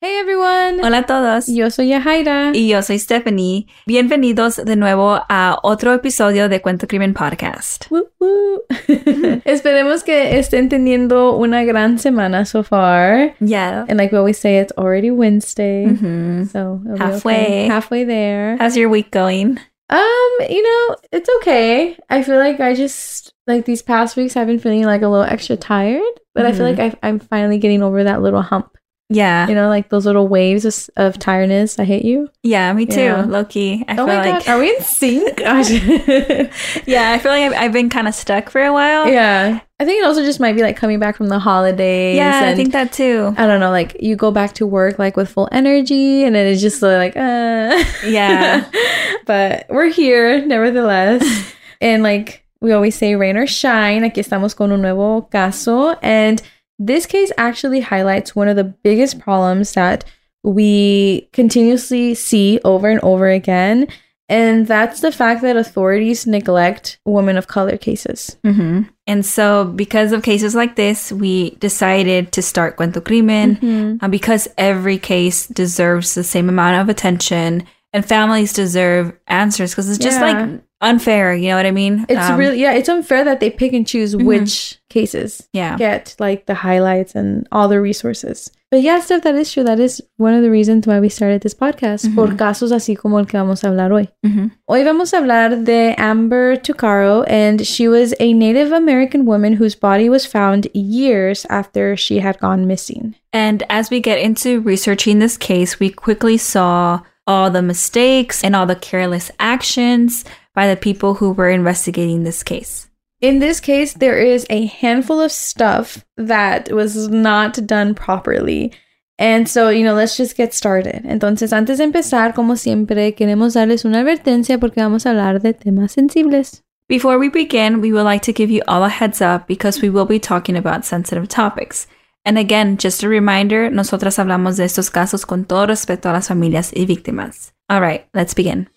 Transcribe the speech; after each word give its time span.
Hey 0.00 0.16
everyone. 0.20 0.78
Hola 0.84 0.98
a 0.98 1.06
todos. 1.06 1.48
Yo 1.48 1.70
soy 1.70 1.88
Yahaira. 1.88 2.52
Y 2.54 2.68
yo 2.68 2.82
soy 2.82 3.00
Stephanie. 3.00 3.66
Bienvenidos 3.84 4.64
de 4.64 4.76
nuevo 4.76 5.20
a 5.28 5.58
otro 5.64 5.92
episodio 5.92 6.48
de 6.48 6.60
Cuento 6.62 6.86
Crimen 6.86 7.14
Podcast. 7.14 7.86
Woo, 7.90 8.08
woo. 8.20 8.62
Esperemos 9.44 10.04
que 10.04 10.38
estén 10.38 10.68
teniendo 10.68 11.32
una 11.36 11.64
gran 11.64 11.98
semana 11.98 12.44
so 12.46 12.62
far. 12.62 13.34
Yeah. 13.40 13.86
And 13.88 13.98
like 13.98 14.12
we 14.12 14.18
always 14.18 14.38
say, 14.38 14.58
it's 14.60 14.72
already 14.78 15.10
Wednesday. 15.10 15.86
Mhm. 15.86 16.48
So 16.52 16.80
Halfway. 16.96 17.34
okay. 17.34 17.66
halfway 17.66 18.04
there. 18.04 18.56
How's 18.60 18.76
your 18.76 18.88
week 18.90 19.10
going? 19.10 19.58
Um, 19.90 20.30
you 20.48 20.62
know, 20.62 20.96
it's 21.10 21.28
okay. 21.40 21.96
I 22.08 22.22
feel 22.22 22.36
like 22.38 22.60
I 22.60 22.74
just 22.74 23.32
like 23.48 23.64
these 23.64 23.82
past 23.82 24.16
weeks 24.16 24.36
I've 24.36 24.46
been 24.46 24.60
feeling 24.60 24.84
like 24.84 25.02
a 25.02 25.08
little 25.08 25.24
extra 25.26 25.56
tired, 25.56 26.02
but 26.36 26.46
I 26.46 26.52
feel 26.52 26.66
Mhm. 26.66 26.78
like 26.78 26.94
I, 27.02 27.08
I'm 27.08 27.18
finally 27.18 27.58
getting 27.58 27.82
over 27.82 28.04
that 28.04 28.22
little 28.22 28.42
hump. 28.42 28.77
Yeah. 29.10 29.48
You 29.48 29.54
know, 29.54 29.68
like 29.68 29.88
those 29.88 30.04
little 30.04 30.28
waves 30.28 30.64
of, 30.64 30.90
of 30.96 31.18
tiredness. 31.18 31.78
I 31.78 31.84
hate 31.84 32.04
you. 32.04 32.28
Yeah, 32.42 32.72
me 32.74 32.84
too. 32.84 33.00
Yeah. 33.00 33.22
Loki. 33.22 33.84
I 33.88 33.92
oh 33.92 33.96
feel 33.96 34.06
my 34.06 34.30
like 34.30 34.44
god, 34.44 34.52
are 34.52 34.58
we 34.58 34.74
in 34.76 34.82
sync? 34.82 35.40
Yeah, 36.86 37.12
I 37.12 37.18
feel 37.18 37.32
like 37.32 37.44
I've, 37.44 37.52
I've 37.54 37.72
been 37.72 37.88
kind 37.88 38.06
of 38.06 38.14
stuck 38.14 38.50
for 38.50 38.62
a 38.62 38.72
while. 38.72 39.08
yeah, 39.08 39.60
I 39.80 39.84
think 39.84 40.02
it 40.02 40.06
also 40.06 40.22
just 40.22 40.40
might 40.40 40.54
be 40.56 40.62
like 40.62 40.76
coming 40.76 40.98
back 40.98 41.16
from 41.16 41.28
the 41.28 41.38
holidays. 41.38 42.16
Yeah, 42.16 42.42
I 42.44 42.54
think 42.54 42.72
that 42.72 42.92
too. 42.92 43.34
I 43.38 43.46
don't 43.46 43.60
know, 43.60 43.70
like 43.70 43.96
you 44.00 44.14
go 44.16 44.30
back 44.30 44.52
to 44.54 44.66
work 44.66 44.98
like 44.98 45.16
with 45.16 45.30
full 45.30 45.48
energy, 45.52 46.24
and 46.24 46.34
then 46.34 46.46
it's 46.46 46.60
just 46.60 46.82
like, 46.82 47.16
uh. 47.16 47.82
Yeah. 48.04 48.68
but 49.26 49.66
we're 49.70 49.88
here 49.90 50.44
nevertheless, 50.44 51.24
and 51.80 52.02
like 52.02 52.44
we 52.60 52.72
always 52.72 52.94
say, 52.96 53.14
rain 53.14 53.36
or 53.36 53.46
shine. 53.46 54.02
Aquí 54.02 54.18
estamos 54.18 54.54
con 54.54 54.72
un 54.72 54.82
nuevo 54.82 55.22
caso, 55.30 55.96
and 56.02 56.42
this 56.78 57.06
case 57.06 57.32
actually 57.38 57.80
highlights 57.80 58.36
one 58.36 58.48
of 58.48 58.56
the 58.56 58.64
biggest 58.64 59.18
problems 59.18 59.72
that 59.74 60.04
we 60.44 61.28
continuously 61.32 62.14
see 62.14 62.60
over 62.64 62.88
and 62.88 63.00
over 63.00 63.28
again. 63.28 63.88
And 64.30 64.66
that's 64.66 65.00
the 65.00 65.10
fact 65.10 65.40
that 65.42 65.56
authorities 65.56 66.26
neglect 66.26 67.00
women 67.06 67.36
of 67.38 67.46
color 67.48 67.76
cases. 67.78 68.36
hmm 68.44 68.82
And 69.06 69.24
so, 69.24 69.64
because 69.64 70.12
of 70.12 70.22
cases 70.22 70.54
like 70.54 70.76
this, 70.76 71.10
we 71.10 71.50
decided 71.56 72.30
to 72.32 72.42
start 72.42 72.76
Cuento 72.76 73.02
Crimen. 73.02 73.56
Mhm. 73.56 73.98
Uh, 74.02 74.08
because 74.08 74.46
every 74.58 74.98
case 74.98 75.46
deserves 75.46 76.14
the 76.14 76.22
same 76.24 76.48
amount 76.50 76.76
of 76.80 76.90
attention 76.90 77.64
and 77.94 78.04
families 78.04 78.52
deserve 78.52 79.14
answers 79.28 79.70
because 79.72 79.88
it's 79.88 79.98
just 79.98 80.20
Yeah. 80.20 80.26
like 80.32 80.60
unfair 80.80 81.34
you 81.34 81.48
know 81.48 81.56
what 81.56 81.66
i 81.66 81.70
mean 81.72 82.04
It's 82.08 82.30
Um, 82.30 82.38
really 82.38 82.60
yeah, 82.60 82.72
it's 82.72 82.88
unfair 82.88 83.24
that 83.24 83.40
they 83.40 83.50
pick 83.50 83.72
and 83.72 83.86
choose 83.86 84.14
Mhm. 84.14 84.24
which 84.24 84.78
cases 84.88 85.48
yeah 85.52 85.76
get 85.76 86.14
like 86.18 86.46
the 86.46 86.54
highlights 86.54 87.14
and 87.14 87.46
all 87.52 87.68
the 87.68 87.80
resources. 87.80 88.50
But 88.70 88.82
yeah, 88.82 89.00
Steph, 89.00 89.22
that 89.22 89.34
is 89.34 89.50
true. 89.50 89.64
That 89.64 89.80
is 89.80 90.02
one 90.18 90.34
of 90.34 90.42
the 90.42 90.50
reasons 90.50 90.86
why 90.86 91.00
we 91.00 91.08
started 91.08 91.40
this 91.40 91.54
podcast. 91.54 92.14
Por 92.14 92.28
Mhm. 92.28 92.36
casos 92.36 92.70
así 92.70 92.94
como 92.94 93.16
el 93.18 93.24
que 93.24 93.38
vamos 93.38 93.64
a 93.64 93.68
hablar 93.68 93.90
hoy. 93.92 94.08
Mhm. 94.22 94.50
Hoy 94.68 94.84
vamos 94.84 95.14
a 95.14 95.18
hablar 95.18 95.64
de 95.64 95.94
Amber 95.96 96.58
Tuccaro, 96.58 97.24
and 97.26 97.64
she 97.66 97.88
was 97.88 98.12
a 98.20 98.34
Native 98.34 98.70
American 98.72 99.24
woman 99.24 99.54
whose 99.54 99.74
body 99.74 100.10
was 100.10 100.26
found 100.26 100.68
years 100.74 101.46
after 101.48 101.96
she 101.96 102.18
had 102.20 102.38
gone 102.40 102.66
missing. 102.66 103.14
and 103.32 103.62
as 103.70 103.90
we 103.90 104.00
get 104.00 104.18
into 104.18 104.60
researching 104.60 105.18
this 105.18 105.36
case 105.38 105.78
we 105.80 105.88
quickly 105.90 106.36
saw 106.38 107.00
all 107.26 107.50
the 107.50 107.60
mistakes 107.62 108.42
and 108.42 108.54
all 108.56 108.66
the 108.66 108.74
careless 108.90 109.30
actions 109.38 110.24
by 110.54 110.66
the 110.68 110.76
people 110.76 111.14
who 111.14 111.32
were 111.32 111.50
investigating 111.50 112.24
this 112.24 112.42
case 112.42 112.88
In 113.20 113.40
this 113.40 113.58
case, 113.58 113.94
there 113.94 114.16
is 114.16 114.46
a 114.48 114.66
handful 114.66 115.20
of 115.20 115.32
stuff 115.32 116.04
that 116.16 116.70
was 116.70 117.08
not 117.08 117.66
done 117.66 117.94
properly. 117.94 118.72
And 119.18 119.48
so, 119.48 119.70
you 119.70 119.82
know, 119.82 119.94
let's 119.94 120.16
just 120.16 120.36
get 120.36 120.54
started. 120.54 121.02
Entonces, 121.04 121.52
antes 121.52 121.78
de 121.78 121.84
empezar, 121.84 122.32
como 122.32 122.54
siempre, 122.54 123.14
queremos 123.16 123.54
darles 123.54 123.84
una 123.84 124.00
advertencia 124.00 124.60
porque 124.60 124.76
vamos 124.76 125.04
a 125.04 125.10
hablar 125.10 125.42
de 125.42 125.52
temas 125.52 125.90
sensibles. 125.92 126.62
Before 126.88 127.18
we 127.18 127.28
begin, 127.28 127.80
we 127.80 127.92
would 127.92 128.04
like 128.04 128.22
to 128.22 128.32
give 128.32 128.50
you 128.52 128.62
all 128.68 128.84
a 128.84 128.88
heads 128.88 129.20
up 129.20 129.48
because 129.48 129.82
we 129.82 129.90
will 129.90 130.06
be 130.06 130.20
talking 130.20 130.56
about 130.56 130.84
sensitive 130.84 131.26
topics. 131.26 131.88
And 132.24 132.38
again, 132.38 132.76
just 132.76 133.02
a 133.02 133.08
reminder, 133.08 133.68
nosotras 133.70 134.18
hablamos 134.18 134.58
de 134.58 134.64
estos 134.64 134.90
casos 134.90 135.26
con 135.26 135.44
todo 135.44 135.66
respeto 135.66 136.08
a 136.08 136.12
las 136.12 136.28
familias 136.28 136.72
y 136.72 136.86
víctimas. 136.86 137.52
All 137.68 137.80
right, 137.80 138.06
let's 138.14 138.32
begin. 138.32 138.68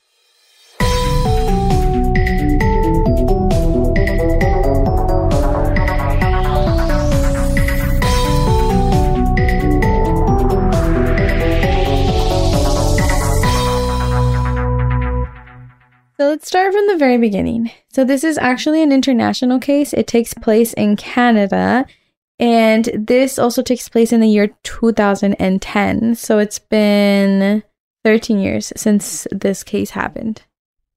Let's 16.42 16.48
start 16.48 16.74
from 16.74 16.88
the 16.88 16.98
very 16.98 17.20
beginning. 17.20 17.70
So 17.94 18.04
this 18.04 18.24
is 18.24 18.40
actually 18.40 18.82
an 18.82 18.92
international 18.92 19.60
case. 19.60 19.94
It 19.94 20.08
takes 20.08 20.34
place 20.34 20.74
in 20.74 20.96
Canada. 20.96 21.86
And 22.40 22.90
this 22.96 23.38
also 23.38 23.62
takes 23.62 23.88
place 23.88 24.12
in 24.12 24.22
the 24.22 24.28
year 24.28 24.50
2010. 24.64 26.16
So 26.16 26.40
it's 26.40 26.58
been 26.58 27.62
13 28.04 28.40
years 28.40 28.74
since 28.76 29.28
this 29.30 29.62
case 29.62 29.92
happened. 29.92 30.42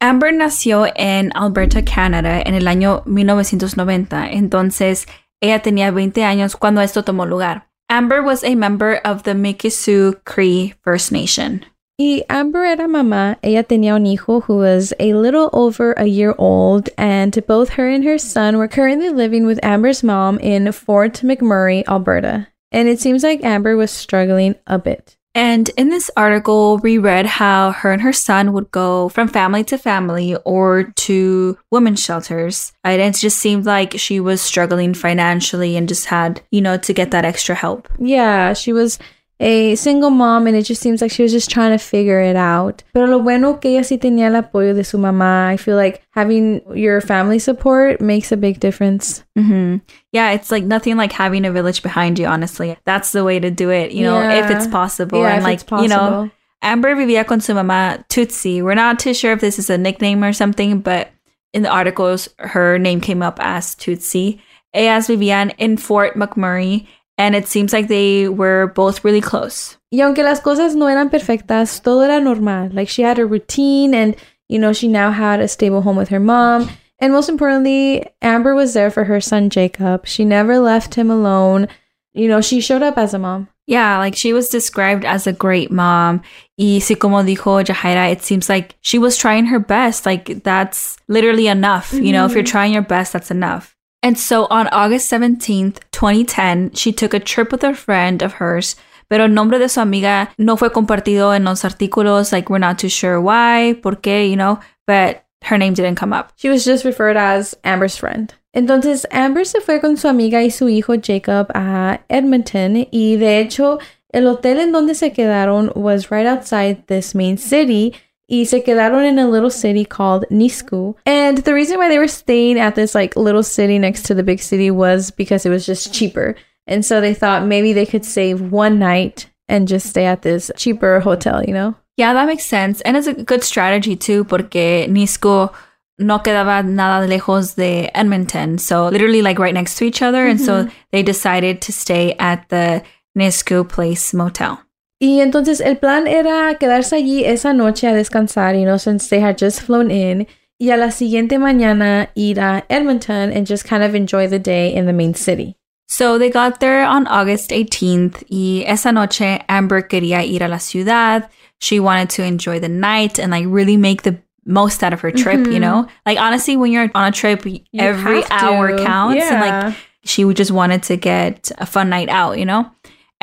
Amber 0.00 0.32
nació 0.32 0.90
en 0.96 1.30
Alberta, 1.34 1.82
Canadá, 1.82 2.42
en 2.46 2.54
el 2.54 2.66
año 2.66 3.04
1990. 3.04 4.30
Entonces, 4.30 5.04
ella 5.42 5.60
tenía 5.60 5.92
20 5.92 6.24
años 6.24 6.56
cuando 6.56 6.80
esto 6.80 7.02
tomó 7.02 7.28
lugar. 7.28 7.66
Amber 7.90 8.22
was 8.22 8.42
a 8.44 8.54
member 8.54 8.98
of 9.04 9.24
the 9.24 9.34
Mikisew 9.34 10.24
Cree 10.24 10.72
First 10.82 11.12
Nation. 11.12 11.66
Y 11.96 12.24
Amber 12.28 12.64
era 12.64 12.88
mamá. 12.88 13.36
Ella 13.40 13.62
tenía 13.62 13.94
un 13.94 14.04
hijo 14.04 14.40
who 14.40 14.56
was 14.56 14.92
a 14.98 15.14
little 15.14 15.48
over 15.52 15.92
a 15.92 16.06
year 16.06 16.34
old, 16.38 16.90
and 16.98 17.40
both 17.46 17.70
her 17.70 17.88
and 17.88 18.02
her 18.02 18.18
son 18.18 18.58
were 18.58 18.66
currently 18.66 19.10
living 19.10 19.46
with 19.46 19.64
Amber's 19.64 20.02
mom 20.02 20.38
in 20.40 20.72
Fort 20.72 21.20
McMurray, 21.22 21.86
Alberta. 21.86 22.48
And 22.72 22.88
it 22.88 22.98
seems 22.98 23.22
like 23.22 23.44
Amber 23.44 23.76
was 23.76 23.92
struggling 23.92 24.56
a 24.66 24.76
bit. 24.76 25.16
And 25.36 25.68
in 25.76 25.88
this 25.88 26.10
article, 26.16 26.78
we 26.78 26.98
read 26.98 27.26
how 27.26 27.72
her 27.72 27.92
and 27.92 28.02
her 28.02 28.12
son 28.12 28.52
would 28.52 28.70
go 28.70 29.08
from 29.08 29.26
family 29.26 29.64
to 29.64 29.78
family 29.78 30.36
or 30.44 30.92
to 30.96 31.58
women's 31.72 32.02
shelters. 32.02 32.72
And 32.84 33.02
it 33.02 33.14
just 33.14 33.38
seemed 33.38 33.66
like 33.66 33.98
she 33.98 34.20
was 34.20 34.40
struggling 34.40 34.94
financially 34.94 35.76
and 35.76 35.88
just 35.88 36.06
had, 36.06 36.40
you 36.52 36.60
know, 36.60 36.76
to 36.78 36.92
get 36.92 37.10
that 37.10 37.24
extra 37.24 37.56
help. 37.56 37.88
Yeah, 37.98 38.52
she 38.52 38.72
was 38.72 38.98
a 39.40 39.74
single 39.74 40.10
mom, 40.10 40.46
and 40.46 40.56
it 40.56 40.62
just 40.62 40.80
seems 40.80 41.02
like 41.02 41.10
she 41.10 41.22
was 41.22 41.32
just 41.32 41.50
trying 41.50 41.72
to 41.76 41.78
figure 41.78 42.20
it 42.20 42.36
out. 42.36 42.82
Pero 42.92 43.06
lo 43.06 43.18
bueno 43.20 43.54
que 43.54 43.70
ella 43.72 43.82
sí 43.82 43.98
tenía 43.98 44.26
el 44.26 44.40
apoyo 44.40 44.74
de 44.74 44.84
su 44.84 44.96
mamá. 44.98 45.52
I 45.52 45.56
feel 45.56 45.76
like 45.76 46.02
having 46.10 46.60
your 46.74 47.00
family 47.00 47.38
support 47.38 48.00
makes 48.00 48.30
a 48.32 48.36
big 48.36 48.60
difference. 48.60 49.24
hmm 49.36 49.78
Yeah, 50.12 50.30
it's 50.32 50.50
like 50.50 50.64
nothing 50.64 50.96
like 50.96 51.12
having 51.12 51.44
a 51.44 51.50
village 51.52 51.82
behind 51.82 52.18
you, 52.18 52.26
honestly. 52.26 52.76
That's 52.84 53.12
the 53.12 53.24
way 53.24 53.40
to 53.40 53.50
do 53.50 53.70
it, 53.70 53.90
you 53.92 54.04
know, 54.04 54.20
if 54.30 54.50
it's 54.50 54.66
possible. 54.68 55.20
yeah, 55.20 55.34
and 55.34 55.44
like, 55.44 55.60
it's 55.62 55.70
you 55.82 55.88
know. 55.88 56.30
Amber 56.62 56.94
vivía 56.94 57.26
con 57.26 57.40
su 57.40 57.52
mamá 57.52 58.02
Tootsie. 58.08 58.62
We're 58.62 58.74
not 58.74 58.98
too 58.98 59.12
sure 59.12 59.32
if 59.32 59.40
this 59.40 59.58
is 59.58 59.68
a 59.68 59.76
nickname 59.76 60.24
or 60.24 60.32
something, 60.32 60.80
but 60.80 61.10
in 61.52 61.62
the 61.62 61.68
articles, 61.68 62.28
her 62.38 62.78
name 62.78 63.00
came 63.00 63.20
up 63.22 63.38
as 63.40 63.74
Tootsie. 63.74 64.40
Ellas 64.72 65.08
vivían 65.08 65.52
in 65.58 65.76
Fort 65.76 66.14
McMurray, 66.16 66.86
and 67.16 67.34
it 67.34 67.46
seems 67.46 67.72
like 67.72 67.88
they 67.88 68.28
were 68.28 68.72
both 68.74 69.04
really 69.04 69.20
close. 69.20 69.76
Y 69.92 70.00
aunque 70.00 70.24
las 70.24 70.40
cosas 70.40 70.74
no 70.74 70.86
eran 70.88 71.10
perfectas, 71.10 71.82
todo 71.82 72.02
era 72.02 72.20
normal. 72.20 72.70
Like 72.72 72.88
she 72.88 73.02
had 73.02 73.18
a 73.18 73.26
routine 73.26 73.94
and, 73.94 74.16
you 74.48 74.58
know, 74.58 74.72
she 74.72 74.88
now 74.88 75.10
had 75.12 75.40
a 75.40 75.48
stable 75.48 75.82
home 75.82 75.96
with 75.96 76.08
her 76.08 76.20
mom. 76.20 76.68
And 76.98 77.12
most 77.12 77.28
importantly, 77.28 78.04
Amber 78.22 78.54
was 78.54 78.74
there 78.74 78.90
for 78.90 79.04
her 79.04 79.20
son 79.20 79.50
Jacob. 79.50 80.06
She 80.06 80.24
never 80.24 80.58
left 80.58 80.94
him 80.94 81.10
alone. 81.10 81.68
You 82.12 82.28
know, 82.28 82.40
she 82.40 82.60
showed 82.60 82.82
up 82.82 82.98
as 82.98 83.14
a 83.14 83.18
mom. 83.18 83.48
Yeah, 83.66 83.98
like 83.98 84.14
she 84.14 84.32
was 84.32 84.48
described 84.48 85.04
as 85.04 85.26
a 85.26 85.32
great 85.32 85.70
mom. 85.70 86.22
Y 86.58 86.80
si 86.80 86.94
como 86.94 87.22
dijo 87.22 87.64
Yahaira, 87.64 88.12
it 88.12 88.22
seems 88.22 88.48
like 88.48 88.76
she 88.80 88.98
was 88.98 89.16
trying 89.16 89.46
her 89.46 89.58
best. 89.58 90.04
Like 90.04 90.42
that's 90.42 90.98
literally 91.08 91.46
enough. 91.46 91.92
You 91.92 92.12
know, 92.12 92.26
if 92.26 92.32
you're 92.32 92.42
mm-hmm. 92.42 92.50
trying 92.50 92.72
your 92.74 92.82
best, 92.82 93.12
that's 93.12 93.30
enough. 93.30 93.73
And 94.04 94.18
so 94.18 94.46
on 94.50 94.68
August 94.68 95.10
17th, 95.10 95.78
2010, 95.92 96.72
she 96.74 96.92
took 96.92 97.14
a 97.14 97.18
trip 97.18 97.50
with 97.50 97.64
a 97.64 97.74
friend 97.74 98.20
of 98.20 98.34
hers. 98.34 98.76
Pero 99.08 99.24
el 99.24 99.30
nombre 99.30 99.58
de 99.58 99.70
su 99.70 99.80
amiga 99.80 100.28
no 100.36 100.58
fue 100.58 100.70
compartido 100.70 101.34
en 101.34 101.44
los 101.44 101.64
artículos. 101.64 102.30
Like, 102.30 102.50
we're 102.50 102.58
not 102.58 102.78
too 102.78 102.90
sure 102.90 103.18
why, 103.18 103.80
por 103.82 103.96
qué, 103.96 104.28
you 104.28 104.36
know, 104.36 104.60
but 104.86 105.24
her 105.44 105.56
name 105.56 105.72
didn't 105.72 105.96
come 105.96 106.12
up. 106.12 106.32
She 106.36 106.50
was 106.50 106.66
just 106.66 106.84
referred 106.84 107.16
as 107.16 107.56
Amber's 107.64 107.96
friend. 107.96 108.34
Entonces, 108.54 109.06
Amber 109.10 109.46
se 109.46 109.60
fue 109.60 109.80
con 109.80 109.96
su 109.96 110.06
amiga 110.06 110.42
y 110.42 110.50
su 110.50 110.68
hijo 110.68 110.96
Jacob 111.00 111.50
a 111.54 112.00
Edmonton 112.10 112.86
y 112.90 113.16
de 113.16 113.40
hecho, 113.40 113.78
el 114.12 114.26
hotel 114.26 114.60
en 114.60 114.72
donde 114.72 114.94
se 114.94 115.12
quedaron 115.12 115.72
was 115.74 116.10
right 116.10 116.26
outside 116.26 116.86
this 116.88 117.14
main 117.14 117.38
city 117.38 117.94
y 118.28 118.44
se 118.44 118.62
quedaron 118.62 119.04
in 119.04 119.18
a 119.18 119.28
little 119.28 119.50
city 119.50 119.84
called 119.84 120.24
Nisku. 120.30 120.94
And 121.06 121.38
the 121.38 121.54
reason 121.54 121.78
why 121.78 121.88
they 121.88 121.98
were 121.98 122.08
staying 122.08 122.58
at 122.58 122.74
this 122.74 122.94
like 122.94 123.16
little 123.16 123.42
city 123.42 123.78
next 123.78 124.02
to 124.04 124.14
the 124.14 124.22
big 124.22 124.40
city 124.40 124.70
was 124.70 125.10
because 125.10 125.44
it 125.44 125.50
was 125.50 125.66
just 125.66 125.92
cheaper. 125.92 126.34
And 126.66 126.84
so 126.84 127.00
they 127.00 127.14
thought 127.14 127.46
maybe 127.46 127.72
they 127.72 127.86
could 127.86 128.04
save 128.04 128.40
one 128.52 128.78
night 128.78 129.30
and 129.48 129.68
just 129.68 129.86
stay 129.86 130.06
at 130.06 130.22
this 130.22 130.50
cheaper 130.56 131.00
hotel, 131.00 131.44
you 131.44 131.52
know? 131.52 131.74
Yeah, 131.96 132.12
that 132.14 132.26
makes 132.26 132.44
sense. 132.44 132.80
And 132.80 132.96
it's 132.96 133.06
a 133.06 133.14
good 133.14 133.44
strategy 133.44 133.94
too, 133.94 134.24
porque 134.24 134.88
Nisku 134.88 135.54
no 135.98 136.18
quedaba 136.18 136.64
nada 136.64 137.06
lejos 137.06 137.54
de 137.54 137.88
Edmonton. 137.94 138.58
So 138.58 138.88
literally 138.88 139.22
like 139.22 139.38
right 139.38 139.54
next 139.54 139.76
to 139.76 139.84
each 139.84 140.02
other. 140.02 140.26
And 140.26 140.40
so 140.40 140.64
mm-hmm. 140.64 140.74
they 140.90 141.02
decided 141.02 141.60
to 141.62 141.72
stay 141.72 142.14
at 142.18 142.48
the 142.48 142.82
Nisku 143.16 143.68
Place 143.68 144.12
Motel. 144.12 144.60
Y 145.00 145.20
entonces 145.20 145.60
el 145.60 145.76
plan 145.76 146.06
era 146.06 146.56
quedarse 146.58 146.96
allí 146.96 147.24
esa 147.24 147.52
noche 147.52 147.88
a 147.88 147.94
descansar, 147.94 148.54
you 148.56 148.64
know, 148.64 148.78
since 148.78 149.08
they 149.08 149.20
had 149.20 149.36
just 149.36 149.60
flown 149.60 149.90
in. 149.90 150.26
Y 150.58 150.70
a 150.70 150.76
la 150.76 150.90
siguiente 150.90 151.38
mañana 151.38 152.10
ir 152.14 152.40
a 152.40 152.64
Edmonton 152.68 153.32
and 153.32 153.46
just 153.46 153.64
kind 153.64 153.82
of 153.82 153.94
enjoy 153.94 154.28
the 154.28 154.38
day 154.38 154.72
in 154.72 154.86
the 154.86 154.92
main 154.92 155.14
city. 155.14 155.56
So 155.88 156.18
they 156.18 156.30
got 156.30 156.60
there 156.60 156.84
on 156.84 157.06
August 157.06 157.50
18th 157.50 158.24
y 158.30 158.64
esa 158.66 158.90
noche 158.90 159.44
Amber 159.48 159.82
quería 159.82 160.24
ir 160.24 160.42
a 160.42 160.48
la 160.48 160.58
ciudad. 160.58 161.28
She 161.58 161.78
wanted 161.78 162.10
to 162.10 162.24
enjoy 162.24 162.58
the 162.58 162.68
night 162.68 163.18
and 163.18 163.30
like 163.30 163.44
really 163.46 163.76
make 163.76 164.02
the 164.02 164.18
most 164.46 164.82
out 164.82 164.92
of 164.92 165.00
her 165.00 165.10
trip, 165.10 165.46
you 165.46 165.60
know? 165.60 165.82
Mm-hmm. 165.82 165.96
Like 166.06 166.18
honestly, 166.18 166.56
when 166.56 166.72
you're 166.72 166.90
on 166.94 167.04
a 167.04 167.12
trip, 167.12 167.44
every 167.74 168.22
hour 168.30 168.78
counts 168.78 169.24
and 169.24 169.40
like 169.40 169.76
she 170.04 170.24
just 170.34 170.50
wanted 170.50 170.82
to 170.84 170.96
get 170.96 171.50
a 171.58 171.66
fun 171.66 171.90
night 171.90 172.08
out, 172.08 172.38
you 172.38 172.44
know? 172.44 172.70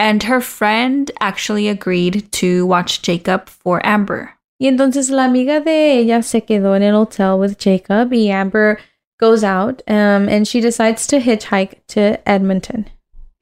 And 0.01 0.24
her 0.24 0.42
friend 0.42 1.12
actually 1.19 1.68
agreed 1.68 2.31
to 2.31 2.65
watch 2.65 3.03
Jacob 3.03 3.48
for 3.48 3.86
Amber. 3.86 4.31
Y 4.59 4.65
entonces 4.68 5.12
la 5.12 5.25
amiga 5.25 5.63
de 5.63 6.00
ella 6.00 6.24
se 6.24 6.42
quedó 6.42 6.75
en 6.75 6.81
el 6.81 6.95
hotel 6.95 7.38
with 7.38 7.59
Jacob 7.59 8.12
y 8.12 8.31
Amber 8.31 8.80
goes 9.19 9.44
out 9.44 9.83
um, 9.88 10.27
and 10.27 10.48
she 10.48 10.59
decides 10.59 11.06
to 11.06 11.19
hitchhike 11.19 11.75
to 11.89 12.18
Edmonton. 12.27 12.89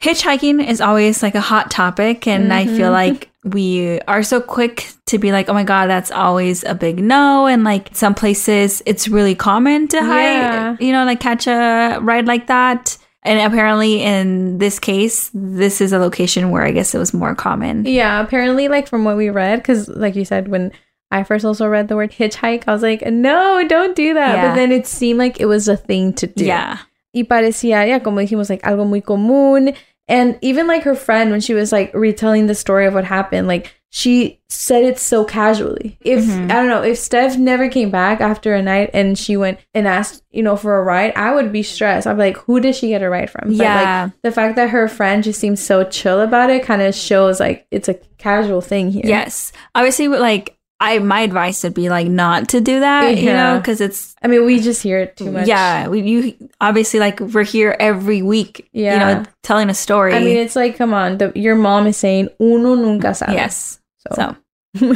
Hitchhiking 0.01 0.65
is 0.65 0.81
always 0.81 1.23
like 1.23 1.35
a 1.35 1.41
hot 1.41 1.71
topic, 1.71 2.25
and 2.27 2.53
I 2.53 2.67
feel 2.67 2.91
like 2.91 3.29
we 3.43 3.99
are 4.07 4.23
so 4.23 4.39
quick 4.39 4.87
to 5.07 5.17
be 5.17 5.31
like, 5.33 5.49
oh 5.49 5.53
my 5.53 5.65
God, 5.65 5.87
that's 5.87 6.11
always 6.11 6.63
a 6.63 6.73
big 6.73 6.99
no. 7.03 7.47
And 7.47 7.65
like 7.65 7.89
some 7.93 8.15
places, 8.15 8.81
it's 8.85 9.09
really 9.09 9.35
common 9.35 9.87
to 9.89 9.97
Yeah. 9.97 10.77
you 10.79 10.93
know, 10.93 11.03
like 11.05 11.19
catch 11.19 11.47
a 11.47 11.99
ride 12.01 12.27
like 12.27 12.47
that. 12.47 12.97
And 13.29 13.39
apparently, 13.39 14.01
in 14.01 14.57
this 14.57 14.79
case, 14.79 15.29
this 15.35 15.81
is 15.81 15.93
a 15.93 15.99
location 15.99 16.49
where 16.49 16.63
I 16.63 16.71
guess 16.71 16.95
it 16.95 16.97
was 16.97 17.13
more 17.13 17.35
common. 17.35 17.85
Yeah, 17.85 18.19
apparently, 18.21 18.67
like 18.67 18.87
from 18.87 19.03
what 19.03 19.17
we 19.17 19.29
read, 19.29 19.57
because 19.57 19.87
like 19.87 20.15
you 20.15 20.25
said, 20.25 20.47
when 20.47 20.71
I 21.11 21.23
first 21.23 21.45
also 21.45 21.67
read 21.67 21.89
the 21.89 21.95
word 21.95 22.11
hitchhike, 22.11 22.63
I 22.67 22.73
was 22.73 22.81
like, 22.81 23.05
no, 23.05 23.67
don't 23.67 23.95
do 23.95 24.15
that. 24.15 24.35
Yeah. 24.35 24.47
But 24.49 24.55
then 24.55 24.71
it 24.71 24.87
seemed 24.87 25.19
like 25.19 25.39
it 25.39 25.45
was 25.45 25.67
a 25.67 25.77
thing 25.77 26.13
to 26.13 26.25
do. 26.25 26.43
Yeah. 26.43 26.79
Y 27.13 27.21
parecía, 27.21 27.87
yeah, 27.87 27.99
como 27.99 28.17
dijimos, 28.21 28.49
like 28.49 28.63
algo 28.63 28.87
muy 28.87 29.01
común. 29.01 29.77
And 30.07 30.39
even 30.41 30.65
like 30.65 30.81
her 30.83 30.95
friend, 30.95 31.29
when 31.29 31.39
she 31.39 31.53
was 31.53 31.71
like 31.71 31.93
retelling 31.93 32.47
the 32.47 32.55
story 32.55 32.87
of 32.87 32.95
what 32.95 33.05
happened, 33.05 33.47
like 33.47 33.78
she 33.91 34.39
said 34.49 34.83
it 34.83 34.99
so 34.99 35.23
casually. 35.23 35.97
If 36.01 36.23
Mhm. 36.23 36.45
I 36.51 36.55
don't 36.55 36.67
know, 36.67 36.83
if 36.83 36.97
Steph 36.99 37.37
never 37.37 37.67
came 37.69 37.89
back 37.89 38.21
after 38.21 38.53
a 38.53 38.61
night 38.61 38.91
and 38.93 39.17
she 39.17 39.35
went 39.35 39.57
and 39.73 39.87
asked, 39.87 40.23
you 40.31 40.43
know, 40.43 40.55
for 40.55 40.77
a 40.77 40.83
ride, 40.83 41.13
I 41.15 41.33
would 41.33 41.51
be 41.51 41.63
stressed. 41.63 42.05
I'd 42.05 42.13
be 42.13 42.19
like, 42.19 42.37
who 42.37 42.59
did 42.59 42.75
she 42.75 42.89
get 42.89 43.01
a 43.01 43.09
ride 43.09 43.29
from? 43.31 43.49
But 43.57 43.63
Yeah. 43.63 44.03
like 44.03 44.11
the 44.21 44.31
fact 44.31 44.55
that 44.57 44.69
her 44.69 44.87
friend 44.87 45.23
just 45.23 45.39
seems 45.39 45.59
so 45.59 45.83
chill 45.85 46.21
about 46.21 46.49
it 46.51 46.63
kind 46.63 46.81
of 46.83 46.93
shows 46.93 47.39
like 47.39 47.65
it's 47.71 47.89
a 47.89 47.95
casual 48.19 48.61
thing 48.61 48.91
here. 48.91 49.03
Yes. 49.05 49.51
Obviously, 49.73 50.07
like, 50.07 50.55
I 50.81 50.99
my 50.99 51.19
advice 51.21 51.61
would 51.63 51.73
be 51.73 51.89
like 51.89 52.07
not 52.07 52.47
to 52.49 52.61
do 52.61 52.79
that, 52.79 53.17
you 53.17 53.33
know, 53.33 53.57
because 53.57 53.81
it's 53.81 54.15
I 54.23 54.27
mean, 54.27 54.45
we 54.45 54.61
just 54.61 54.81
hear 54.81 54.99
it 54.99 55.17
too 55.17 55.29
much. 55.29 55.45
yeah. 55.47 55.89
We 55.89 56.01
you 56.01 56.49
obviously 56.61 57.01
like 57.01 57.19
we're 57.19 57.43
here 57.43 57.75
every 57.81 58.21
week, 58.21 58.69
Yeah, 58.71 58.93
you 58.93 58.99
Yeah. 58.99 59.13
know, 59.15 59.23
telling 59.43 59.69
a 59.69 59.73
story. 59.73 60.13
I 60.13 60.19
mean, 60.19 60.37
it's 60.37 60.55
like, 60.55 60.77
come 60.77 60.93
on, 60.93 61.17
the, 61.17 61.33
your 61.35 61.55
mom 61.55 61.85
is 61.87 61.97
saying, 61.97 62.29
uno 62.39 62.75
nunca 62.75 63.13
sabe. 63.13 63.33
yes. 63.33 63.78
So. 63.99 64.15
So 64.15 64.35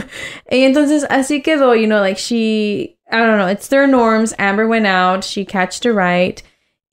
y 0.49 0.63
entonces 0.63 1.05
así 1.09 1.41
quedó, 1.41 1.75
you 1.75 1.87
know, 1.87 1.99
like 1.99 2.17
she, 2.17 2.97
I 3.11 3.17
don't 3.17 3.37
know, 3.37 3.47
it's 3.47 3.67
their 3.69 3.87
norms. 3.87 4.33
Amber 4.37 4.67
went 4.67 4.85
out, 4.85 5.23
she 5.23 5.45
catched 5.45 5.85
a 5.85 5.93
ride. 5.93 6.43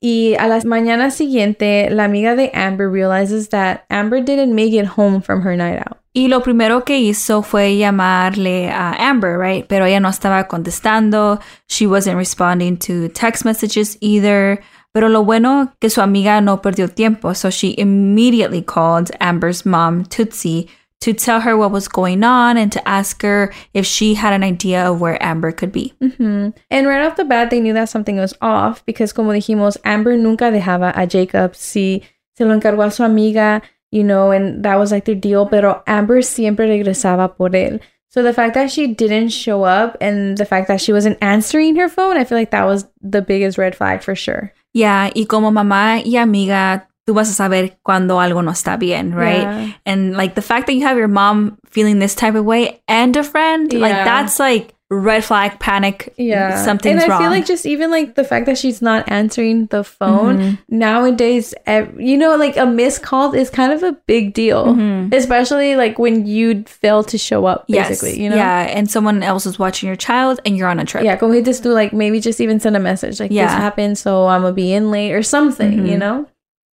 Y 0.03 0.35
a 0.39 0.47
la 0.47 0.59
mañana 0.61 1.11
siguiente, 1.11 1.89
la 1.91 2.05
amiga 2.05 2.35
de 2.35 2.49
Amber 2.55 2.89
realizes 2.89 3.49
that 3.49 3.85
Amber 3.91 4.19
didn't 4.19 4.55
make 4.55 4.73
it 4.73 4.87
home 4.97 5.21
from 5.21 5.41
her 5.43 5.55
night 5.55 5.77
out. 5.77 5.99
Y 6.13 6.27
lo 6.27 6.41
primero 6.41 6.83
que 6.83 6.97
hizo 6.97 7.43
fue 7.43 7.77
llamarle 7.77 8.69
a 8.69 8.93
Amber, 8.97 9.37
right? 9.37 9.67
Pero 9.67 9.85
ella 9.85 9.99
no 9.99 10.09
estaba 10.09 10.47
contestando. 10.47 11.39
She 11.67 11.85
wasn't 11.85 12.17
responding 12.17 12.77
to 12.77 13.09
text 13.09 13.45
messages 13.45 13.95
either. 14.01 14.59
Pero 14.91 15.07
lo 15.07 15.23
bueno 15.23 15.71
que 15.79 15.89
su 15.89 16.01
amiga 16.01 16.41
no 16.41 16.61
perdió 16.61 16.93
tiempo, 16.93 17.33
so 17.33 17.49
she 17.49 17.75
immediately 17.77 18.61
called 18.61 19.11
Amber's 19.21 19.65
mom, 19.65 20.03
Tootsie, 20.03 20.67
to 21.01 21.13
tell 21.13 21.41
her 21.41 21.57
what 21.57 21.71
was 21.71 21.87
going 21.87 22.23
on 22.23 22.57
and 22.57 22.71
to 22.71 22.87
ask 22.87 23.21
her 23.23 23.53
if 23.73 23.85
she 23.85 24.13
had 24.13 24.33
an 24.33 24.43
idea 24.43 24.85
of 24.85 25.01
where 25.01 25.21
Amber 25.21 25.51
could 25.51 25.71
be. 25.71 25.93
hmm 25.99 26.49
And 26.69 26.87
right 26.87 27.05
off 27.05 27.17
the 27.17 27.25
bat, 27.25 27.49
they 27.49 27.59
knew 27.59 27.73
that 27.73 27.89
something 27.89 28.17
was 28.17 28.33
off 28.41 28.85
because, 28.85 29.11
como 29.11 29.31
dijimos, 29.31 29.77
Amber 29.83 30.15
nunca 30.15 30.51
dejaba 30.51 30.93
a 30.95 31.05
Jacob 31.05 31.55
si 31.55 32.03
se 32.37 32.45
lo 32.45 32.57
encargó 32.57 32.85
a 32.85 32.91
su 32.91 33.03
amiga, 33.03 33.61
you 33.91 34.03
know, 34.03 34.31
and 34.31 34.63
that 34.63 34.77
was 34.77 34.91
like 34.91 35.05
their 35.05 35.15
deal. 35.15 35.47
Pero 35.47 35.83
Amber 35.87 36.21
siempre 36.21 36.67
regresaba 36.67 37.35
por 37.35 37.49
él. 37.49 37.81
So 38.09 38.21
the 38.21 38.33
fact 38.33 38.55
that 38.55 38.69
she 38.69 38.87
didn't 38.87 39.29
show 39.29 39.63
up 39.63 39.95
and 40.01 40.37
the 40.37 40.45
fact 40.45 40.67
that 40.67 40.81
she 40.81 40.91
wasn't 40.91 41.17
answering 41.21 41.77
her 41.77 41.87
phone, 41.87 42.17
I 42.17 42.25
feel 42.25 42.37
like 42.37 42.51
that 42.51 42.65
was 42.65 42.85
the 43.01 43.21
biggest 43.21 43.57
red 43.57 43.73
flag 43.73 44.03
for 44.03 44.15
sure. 44.15 44.53
Yeah, 44.73 45.09
y 45.15 45.25
como 45.25 45.49
mamá 45.49 46.01
y 46.05 46.17
amiga, 46.17 46.87
tú 47.07 47.13
vas 47.15 47.29
a 47.29 47.33
saber 47.33 47.77
cuando 47.83 48.19
algo 48.19 48.43
no 48.43 48.51
está 48.51 48.77
bien, 48.77 49.13
right? 49.15 49.41
Yeah. 49.41 49.71
And 49.85 50.15
like 50.15 50.35
the 50.35 50.41
fact 50.41 50.67
that 50.67 50.73
you 50.73 50.83
have 50.85 50.97
your 50.97 51.07
mom 51.07 51.57
feeling 51.69 51.99
this 51.99 52.15
type 52.15 52.35
of 52.35 52.45
way 52.45 52.81
and 52.87 53.15
a 53.17 53.23
friend, 53.23 53.71
like 53.73 53.93
that's 54.05 54.39
like 54.39 54.73
red 54.93 55.23
flag, 55.23 55.57
panic. 55.59 56.13
Yeah. 56.17 56.61
something's 56.65 57.01
and 57.01 57.09
I 57.11 57.15
wrong. 57.15 57.21
feel 57.21 57.31
like 57.31 57.45
just 57.45 57.65
even 57.65 57.89
like 57.91 58.15
the 58.15 58.25
fact 58.25 58.45
that 58.47 58.57
she's 58.57 58.81
not 58.81 59.09
answering 59.09 59.67
the 59.67 59.85
phone 59.85 60.37
Mhm. 60.37 60.57
nowadays, 60.67 61.53
ev- 61.65 61.95
you 61.97 62.17
know, 62.17 62.35
like 62.35 62.57
a 62.57 62.65
missed 62.65 63.01
call 63.01 63.33
is 63.33 63.49
kind 63.49 63.71
of 63.71 63.83
a 63.83 63.93
big 64.05 64.33
deal, 64.33 64.65
Mhm. 64.75 65.13
especially 65.15 65.77
like 65.77 65.97
when 65.97 66.25
you 66.27 66.63
fail 66.67 67.03
to 67.05 67.17
show 67.17 67.45
up, 67.45 67.65
basically, 67.67 68.09
yes, 68.11 68.17
you 68.19 68.29
know? 68.29 68.35
yeah, 68.35 68.67
and 68.67 68.91
someone 68.91 69.23
else 69.23 69.45
is 69.45 69.57
watching 69.57 69.87
your 69.87 69.95
child, 69.95 70.41
and 70.45 70.57
you're 70.57 70.67
on 70.67 70.77
a 70.79 70.83
trip. 70.85 71.05
Yeah, 71.05 71.15
como 71.15 71.39
just 71.41 71.63
do 71.63 71.71
like 71.71 71.93
maybe 71.93 72.19
just 72.19 72.41
even 72.41 72.59
send 72.59 72.75
a 72.75 72.79
message 72.79 73.19
like 73.21 73.31
Yeah. 73.31 73.45
this 73.47 73.53
happened, 73.55 73.97
so 73.97 74.27
I'm 74.27 74.41
gonna 74.41 74.53
be 74.53 74.73
in 74.73 74.91
late 74.91 75.13
or 75.13 75.23
something, 75.23 75.87
you 75.87 75.95
Mhm. 75.95 75.99
know? 75.99 76.25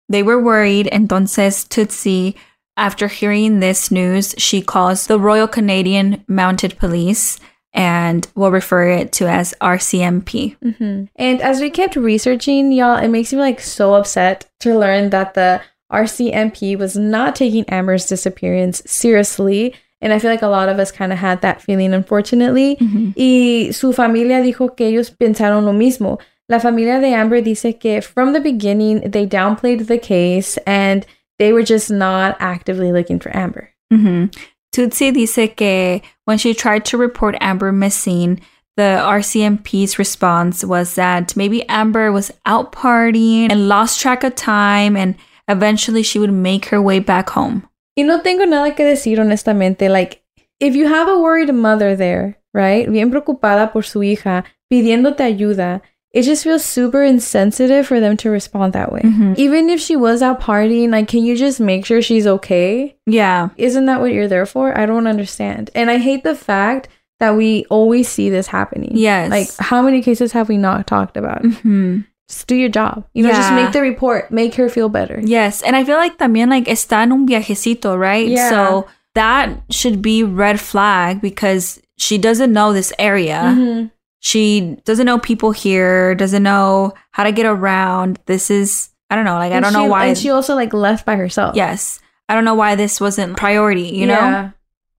They 0.09 0.23
were 0.23 0.41
worried, 0.41 0.87
entonces 0.91 1.67
Tootsie, 1.67 2.35
after 2.77 3.07
hearing 3.07 3.59
this 3.59 3.89
news, 3.89 4.35
she 4.37 4.61
calls 4.61 5.07
the 5.07 5.19
Royal 5.19 5.47
Canadian 5.47 6.23
Mounted 6.27 6.77
Police, 6.77 7.39
and 7.73 8.27
we'll 8.35 8.51
refer 8.51 8.89
it 8.89 9.11
to 9.13 9.27
as 9.27 9.53
RCMP. 9.61 10.55
hmm 10.61 11.05
And 11.15 11.41
as 11.41 11.59
we 11.59 11.69
kept 11.69 11.95
researching, 11.95 12.71
y'all, 12.71 12.97
it 12.97 13.09
makes 13.09 13.33
me 13.33 13.39
like 13.39 13.59
so 13.59 13.95
upset 13.95 14.45
to 14.61 14.77
learn 14.77 15.09
that 15.09 15.33
the 15.33 15.61
RCMP 15.91 16.77
was 16.77 16.95
not 16.95 17.35
taking 17.35 17.65
Amber's 17.69 18.05
disappearance 18.05 18.81
seriously. 18.85 19.73
And 20.01 20.13
I 20.13 20.19
feel 20.19 20.29
like 20.29 20.41
a 20.41 20.47
lot 20.47 20.69
of 20.69 20.77
us 20.77 20.91
kind 20.91 21.11
of 21.13 21.19
had 21.19 21.41
that 21.41 21.61
feeling, 21.61 21.93
unfortunately. 21.93 22.77
Y 23.15 23.71
su 23.71 23.93
familia 23.93 24.41
dijo 24.41 24.75
que 24.75 24.87
ellos 24.87 25.09
pensaron 25.09 25.65
lo 25.65 25.73
mismo. 25.73 26.19
La 26.47 26.59
familia 26.59 26.99
de 26.99 27.13
Amber 27.13 27.41
dice 27.41 27.73
que 27.79 28.01
from 28.01 28.33
the 28.33 28.39
beginning 28.39 29.01
they 29.09 29.25
downplayed 29.25 29.87
the 29.87 29.97
case 29.97 30.57
and 30.67 31.05
they 31.39 31.51
were 31.51 31.63
just 31.63 31.89
not 31.89 32.37
actively 32.39 32.91
looking 32.91 33.19
for 33.19 33.35
Amber. 33.35 33.69
hmm 33.91 34.25
Tootsie 34.71 35.11
dice 35.11 35.53
que 35.55 36.01
when 36.25 36.37
she 36.37 36.53
tried 36.53 36.83
to 36.85 36.97
report 36.97 37.37
Amber 37.39 37.71
missing, 37.71 38.41
the 38.75 38.99
RCMP's 39.01 39.97
response 39.97 40.65
was 40.65 40.95
that 40.95 41.35
maybe 41.37 41.67
Amber 41.69 42.11
was 42.11 42.31
out 42.45 42.73
partying 42.73 43.49
and 43.49 43.69
lost 43.69 44.01
track 44.01 44.25
of 44.25 44.35
time, 44.35 44.97
and 44.97 45.15
eventually 45.47 46.03
she 46.03 46.19
would 46.19 46.33
make 46.33 46.65
her 46.65 46.81
way 46.81 46.99
back 46.99 47.29
home. 47.29 47.63
Y 47.95 48.03
no 48.03 48.21
tengo 48.21 48.43
nada 48.43 48.75
que 48.75 48.83
decir 48.83 49.17
honestamente. 49.19 49.89
Like, 49.89 50.21
if 50.59 50.75
you 50.75 50.89
have 50.89 51.07
a 51.07 51.17
worried 51.17 51.53
mother 51.53 51.95
there, 51.95 52.37
right? 52.53 52.91
Bien 52.91 53.09
preocupada 53.09 53.71
por 53.71 53.83
su 53.83 53.99
hija, 54.03 54.43
pidiéndote 54.69 55.23
ayuda, 55.23 55.81
it 56.15 56.23
just 56.23 56.43
feels 56.47 56.63
super 56.63 57.03
insensitive 57.03 57.85
for 57.85 57.99
them 57.99 58.15
to 58.23 58.29
respond 58.31 58.71
that 58.73 58.89
way. 58.91 59.01
Mhm. 59.03 59.35
Even 59.37 59.69
if 59.69 59.79
she 59.83 59.95
was 59.99 60.21
out 60.23 60.39
partying, 60.39 60.89
like, 60.95 61.07
can 61.11 61.21
you 61.27 61.35
just 61.35 61.59
make 61.59 61.85
sure 61.85 62.01
she's 62.01 62.25
okay? 62.25 62.95
Yeah. 63.05 63.49
Isn't 63.57 63.85
that 63.85 63.99
what 63.99 64.13
you're 64.15 64.29
there 64.31 64.45
for? 64.47 64.71
I 64.77 64.85
don't 64.87 65.07
understand. 65.07 65.69
And 65.75 65.91
I 65.91 65.97
hate 65.99 66.23
the 66.23 66.33
fact 66.33 66.87
that 67.19 67.35
we 67.35 67.65
always 67.69 68.07
see 68.07 68.29
this 68.29 68.47
happening. 68.47 68.91
Yes. 68.95 69.29
Like, 69.29 69.49
how 69.59 69.81
many 69.81 70.01
cases 70.01 70.31
have 70.31 70.47
we 70.47 70.57
not 70.57 70.87
talked 70.87 71.17
about? 71.17 71.43
hmm 71.45 72.07
Just 72.27 72.47
do 72.47 72.55
your 72.55 72.69
job. 72.69 73.03
You 73.13 73.23
know, 73.23 73.31
just 73.35 73.53
make 73.53 73.71
the 73.71 73.81
report, 73.81 74.31
make 74.31 74.55
her 74.55 74.67
feel 74.69 74.89
better. 74.89 75.19
Yes. 75.21 75.61
And 75.61 75.75
I 75.75 75.83
feel 75.83 75.97
like 75.97 76.17
también 76.17 76.49
like 76.49 76.65
está 76.71 77.03
en 77.03 77.11
un 77.11 77.27
viajecito, 77.27 77.93
right? 77.99 78.27
Yeah. 78.27 78.49
So 78.49 78.87
that 79.13 79.49
should 79.69 80.01
be 80.01 80.23
red 80.23 80.59
flag 80.59 81.21
because 81.21 81.79
she 81.97 82.17
doesn't 82.17 82.51
know 82.51 82.73
this 82.73 82.91
area. 82.97 83.53
Mhm. 83.53 83.91
She 84.25 84.75
doesn't 84.85 85.05
know 85.05 85.19
people 85.19 85.51
here, 85.51 86.15
doesn't 86.15 86.41
know 86.41 86.95
how 87.11 87.25
to 87.25 87.31
get 87.31 87.45
around. 87.45 88.17
This 88.25 88.49
is 88.49 88.89
I 89.09 89.15
don't 89.15 89.25
know, 89.25 89.35
like 89.35 89.53
I 89.53 89.59
don't 89.59 89.73
know 89.73 89.85
why 89.85 90.07
And 90.07 90.17
she 90.17 90.31
also, 90.31 90.55
like, 90.55 90.73
left 90.73 91.05
by 91.05 91.15
herself. 91.15 91.55
Yes. 91.55 91.99
I 92.27 92.33
don't 92.33 92.43
know 92.43 92.55
why 92.55 92.75
this 92.75 92.99
wasn't 92.99 93.37
priority, 93.37 93.89
you 93.89 94.07
know? 94.07 94.51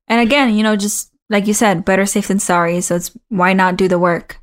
And 0.06 0.21
again, 0.21 0.54
you 0.54 0.62
know, 0.62 0.76
just 0.76 1.11
like 1.28 1.49
you 1.49 1.54
said, 1.54 1.85
better 1.85 2.06
safe 2.06 2.28
than 2.28 2.38
sorry. 2.38 2.80
So 2.80 2.95
it's 2.95 3.11
why 3.28 3.52
not 3.52 3.76
do 3.76 3.88
the 3.88 3.99
work? 3.99 4.38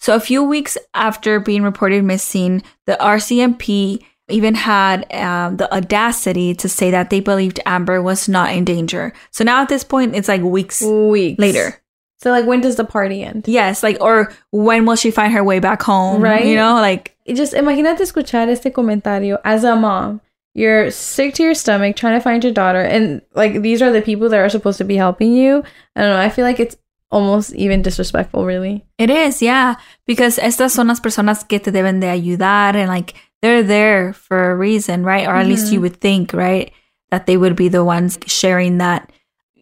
So 0.00 0.16
a 0.16 0.20
few 0.20 0.42
weeks 0.42 0.76
after 0.94 1.38
being 1.38 1.62
reported 1.62 2.02
missing, 2.02 2.64
the 2.86 2.96
RCMP 3.00 4.04
even 4.28 4.56
had 4.56 5.12
um, 5.14 5.58
the 5.58 5.72
audacity 5.72 6.54
to 6.56 6.68
say 6.68 6.90
that 6.90 7.10
they 7.10 7.20
believed 7.20 7.60
Amber 7.66 8.02
was 8.02 8.28
not 8.28 8.52
in 8.52 8.64
danger. 8.64 9.12
So 9.30 9.44
now 9.44 9.62
at 9.62 9.68
this 9.68 9.84
point, 9.84 10.16
it's 10.16 10.26
like 10.26 10.42
weeks 10.42 10.82
Weeks 10.82 11.38
later. 11.38 11.80
So 12.22 12.30
like, 12.30 12.46
when 12.46 12.60
does 12.60 12.76
the 12.76 12.84
party 12.84 13.24
end? 13.24 13.48
Yes, 13.48 13.82
like, 13.82 13.98
or 14.00 14.32
when 14.52 14.86
will 14.86 14.96
she 14.96 15.10
find 15.10 15.32
her 15.32 15.42
way 15.42 15.58
back 15.58 15.82
home? 15.82 16.22
Right. 16.22 16.46
You 16.46 16.54
know, 16.54 16.74
like, 16.74 17.16
Just 17.26 17.54
imagínate 17.54 18.00
escuchar 18.00 18.48
este 18.48 18.72
comentario 18.72 19.38
as 19.44 19.64
a 19.64 19.76
mom. 19.76 20.20
You're 20.54 20.90
sick 20.90 21.34
to 21.34 21.42
your 21.42 21.54
stomach 21.54 21.96
trying 21.96 22.18
to 22.18 22.20
find 22.20 22.42
your 22.42 22.52
daughter, 22.52 22.80
and 22.80 23.22
like 23.34 23.62
these 23.62 23.80
are 23.80 23.92
the 23.92 24.02
people 24.02 24.28
that 24.28 24.40
are 24.40 24.50
supposed 24.50 24.78
to 24.78 24.84
be 24.84 24.96
helping 24.96 25.32
you. 25.32 25.62
I 25.96 26.02
don't 26.02 26.10
know. 26.10 26.20
I 26.20 26.28
feel 26.28 26.44
like 26.44 26.60
it's 26.60 26.76
almost 27.10 27.54
even 27.54 27.80
disrespectful, 27.80 28.44
really. 28.44 28.84
It 28.98 29.08
is, 29.08 29.40
yeah, 29.40 29.76
because 30.06 30.38
estas 30.38 30.72
son 30.72 30.88
las 30.88 31.00
personas 31.00 31.46
que 31.48 31.58
te 31.58 31.70
deben 31.70 32.00
de 32.00 32.08
ayudar 32.08 32.74
and 32.74 32.88
like 32.88 33.14
they're 33.40 33.62
there 33.62 34.12
for 34.12 34.50
a 34.50 34.56
reason, 34.56 35.04
right? 35.04 35.26
Or 35.26 35.36
at 35.36 35.46
least 35.46 35.66
mm-hmm. 35.66 35.74
you 35.74 35.80
would 35.82 36.00
think, 36.00 36.32
right, 36.32 36.72
that 37.10 37.26
they 37.26 37.36
would 37.36 37.56
be 37.56 37.68
the 37.68 37.84
ones 37.84 38.18
sharing 38.26 38.78
that, 38.78 39.10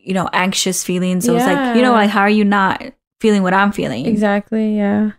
you 0.02 0.14
know, 0.14 0.28
anxious 0.32 0.84
feeling. 0.84 1.20
So 1.20 1.36
it's 1.36 1.46
like, 1.46 1.76
you 1.76 1.82
know, 1.82 1.92
like 1.92 2.10
how 2.10 2.22
are 2.22 2.30
you 2.30 2.44
not 2.44 2.82
feeling 3.20 3.42
what 3.42 3.54
I'm 3.54 3.72
feeling? 3.72 4.06
Exactly, 4.06 4.76
yeah. 4.76 5.12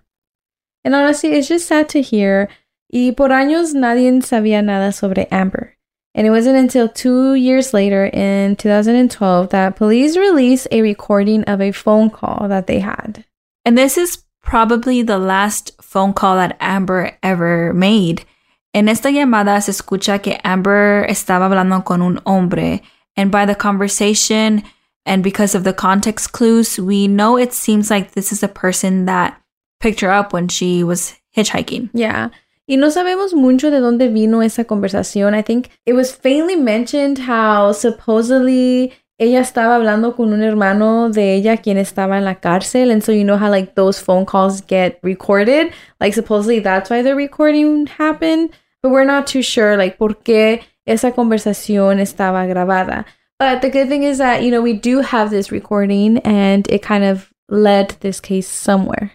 And 0.84 0.96
honestly, 0.96 1.34
it's 1.34 1.48
just 1.48 1.68
sad 1.68 1.90
to 1.90 2.02
hear. 2.02 2.50
Y 2.92 3.14
por 3.16 3.30
años 3.30 3.74
nadie 3.74 4.12
sabía 4.22 4.64
nada 4.64 4.92
sobre 4.92 5.28
Amber. 5.32 5.78
And 6.14 6.28
it 6.28 6.32
wasn't 6.32 6.58
until 6.58 6.90
two 6.90 7.36
years 7.36 7.74
later, 7.74 8.06
in 8.06 8.58
2012, 8.58 9.50
that 9.50 9.78
police 9.78 10.18
released 10.18 10.68
a 10.70 10.82
recording 10.82 11.44
of 11.46 11.62
a 11.62 11.72
phone 11.72 12.10
call 12.10 12.50
that 12.50 12.68
they 12.68 12.80
had. 12.80 13.24
And 13.64 13.78
this 13.78 13.98
is 13.98 14.24
probably 14.42 15.04
the 15.04 15.18
last 15.18 15.72
phone 15.82 16.14
call 16.14 16.36
that 16.36 16.58
Amber 16.60 17.18
ever 17.24 17.74
made. 17.74 18.26
En 18.74 18.90
esta 18.90 19.10
llamada 19.10 19.62
se 19.62 19.72
escucha 19.72 20.22
que 20.22 20.40
Amber 20.44 21.06
estaba 21.10 21.46
hablando 21.46 21.86
con 21.86 22.02
un 22.02 22.20
hombre. 22.26 22.82
And 23.16 23.32
by 23.32 23.46
the 23.46 23.56
conversation 23.56 24.64
and 25.06 25.24
because 25.24 25.56
of 25.56 25.64
the 25.64 25.74
context 25.74 26.32
clues, 26.32 26.80
we 26.80 27.08
know 27.08 27.38
it 27.38 27.54
seems 27.54 27.90
like 27.90 28.12
this 28.12 28.32
is 28.32 28.44
a 28.44 28.48
person 28.48 29.06
that 29.06 29.42
picked 29.80 30.02
her 30.02 30.12
up 30.12 30.32
when 30.32 30.48
she 30.48 30.84
was 30.84 31.16
hitchhiking. 31.36 31.90
Yeah. 31.94 32.30
Y 32.68 32.76
no 32.76 32.88
sabemos 32.88 33.34
mucho 33.34 33.70
de 33.70 33.82
dónde 33.82 34.14
vino 34.14 34.42
esa 34.42 34.64
conversación. 34.64 35.34
I 35.34 35.42
think 35.42 35.70
it 35.86 35.94
was 35.94 36.14
faintly 36.14 36.56
mentioned 36.56 37.18
how 37.18 37.74
supposedly 37.74 38.94
ella 39.20 39.42
estaba 39.42 39.76
hablando 39.76 40.16
con 40.16 40.34
un 40.34 40.42
hermano 40.42 41.10
de 41.10 41.36
ella 41.36 41.58
quien 41.58 41.78
estaba 41.78 42.18
en 42.18 42.26
la 42.26 42.36
cárcel. 42.36 42.92
And 42.92 43.04
so 43.04 43.12
you 43.12 43.24
know 43.24 43.38
how 43.38 43.50
like 43.50 43.76
those 43.76 44.00
phone 44.00 44.26
calls 44.26 44.62
get 44.62 45.00
recorded? 45.04 45.74
Like 46.00 46.14
supposedly 46.14 46.60
that's 46.60 46.90
why 46.90 47.02
the 47.02 47.16
recording 47.16 47.88
happened. 47.88 48.52
But 48.82 48.90
we're 48.90 49.06
not 49.06 49.28
too 49.28 49.44
sure 49.44 49.76
like 49.76 49.98
por 49.98 50.16
qué 50.24 50.64
esa 50.86 51.12
conversación 51.12 52.00
estaba 52.00 52.48
grabada. 52.48 53.06
But 53.40 53.62
the 53.62 53.70
good 53.70 53.90
thing 53.90 54.04
is 54.04 54.20
that, 54.20 54.44
you 54.44 54.52
know, 54.52 54.62
we 54.62 54.74
do 54.74 55.02
have 55.02 55.32
this 55.32 55.52
recording 55.52 56.20
and 56.20 56.68
it 56.70 56.84
kind 56.84 57.04
of 57.04 57.32
led 57.50 57.96
this 58.02 58.20
case 58.20 58.48
somewhere. 58.48 59.14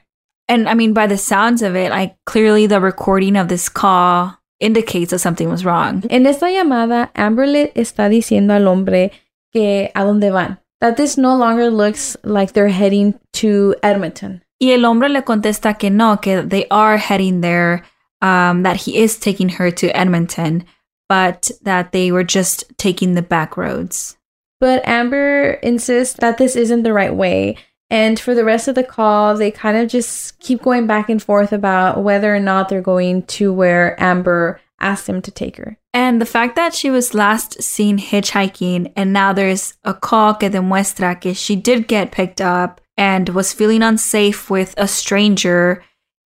And 0.48 0.68
I 0.68 0.74
mean, 0.74 0.92
by 0.92 1.06
the 1.06 1.16
sounds 1.16 1.62
of 1.62 1.76
it, 1.76 1.90
like 1.90 2.16
clearly 2.24 2.66
the 2.66 2.80
recording 2.80 3.36
of 3.36 3.48
this 3.48 3.68
call 3.68 4.36
indicates 4.60 5.10
that 5.10 5.18
something 5.18 5.48
was 5.48 5.64
wrong. 5.64 6.04
En 6.10 6.26
esta 6.26 6.46
llamada, 6.46 7.10
Amber 7.14 7.46
le 7.46 7.68
está 7.74 8.08
diciendo 8.08 8.54
al 8.54 8.66
hombre 8.66 9.10
que 9.52 9.90
a 9.94 10.00
dónde 10.00 10.32
van. 10.32 10.58
That 10.80 10.96
this 10.96 11.16
no 11.16 11.36
longer 11.36 11.70
looks 11.70 12.16
like 12.22 12.52
they're 12.52 12.68
heading 12.68 13.18
to 13.34 13.74
Edmonton. 13.82 14.42
Y 14.60 14.70
el 14.70 14.84
hombre 14.84 15.08
le 15.08 15.22
contesta 15.22 15.78
que 15.78 15.90
no, 15.90 16.16
que 16.16 16.42
they 16.42 16.66
are 16.70 16.96
heading 16.96 17.40
there, 17.40 17.82
um, 18.22 18.62
that 18.62 18.76
he 18.76 18.98
is 18.98 19.18
taking 19.18 19.50
her 19.50 19.70
to 19.70 19.88
Edmonton, 19.96 20.64
but 21.08 21.50
that 21.62 21.92
they 21.92 22.10
were 22.10 22.24
just 22.24 22.64
taking 22.78 23.14
the 23.14 23.22
back 23.22 23.56
roads. 23.56 24.16
But 24.60 24.86
Amber 24.86 25.52
insists 25.62 26.16
that 26.20 26.38
this 26.38 26.56
isn't 26.56 26.82
the 26.82 26.92
right 26.92 27.14
way. 27.14 27.56
And 27.88 28.18
for 28.18 28.34
the 28.34 28.44
rest 28.44 28.66
of 28.66 28.74
the 28.74 28.82
call, 28.82 29.36
they 29.36 29.50
kind 29.50 29.76
of 29.76 29.88
just 29.88 30.38
keep 30.40 30.62
going 30.62 30.86
back 30.86 31.08
and 31.08 31.22
forth 31.22 31.52
about 31.52 32.02
whether 32.02 32.34
or 32.34 32.40
not 32.40 32.68
they're 32.68 32.80
going 32.80 33.22
to 33.24 33.52
where 33.52 34.00
Amber 34.02 34.60
asked 34.80 35.08
him 35.08 35.22
to 35.22 35.30
take 35.30 35.56
her. 35.56 35.78
And 35.94 36.20
the 36.20 36.26
fact 36.26 36.56
that 36.56 36.74
she 36.74 36.90
was 36.90 37.14
last 37.14 37.62
seen 37.62 37.98
hitchhiking 37.98 38.92
and 38.96 39.12
now 39.12 39.32
there's 39.32 39.74
a 39.84 39.94
call 39.94 40.34
que 40.34 40.50
demuestra 40.50 41.20
que 41.20 41.32
she 41.32 41.56
did 41.56 41.88
get 41.88 42.12
picked 42.12 42.40
up 42.40 42.80
and 42.96 43.28
was 43.30 43.52
feeling 43.52 43.82
unsafe 43.82 44.50
with 44.50 44.74
a 44.76 44.88
stranger. 44.88 45.82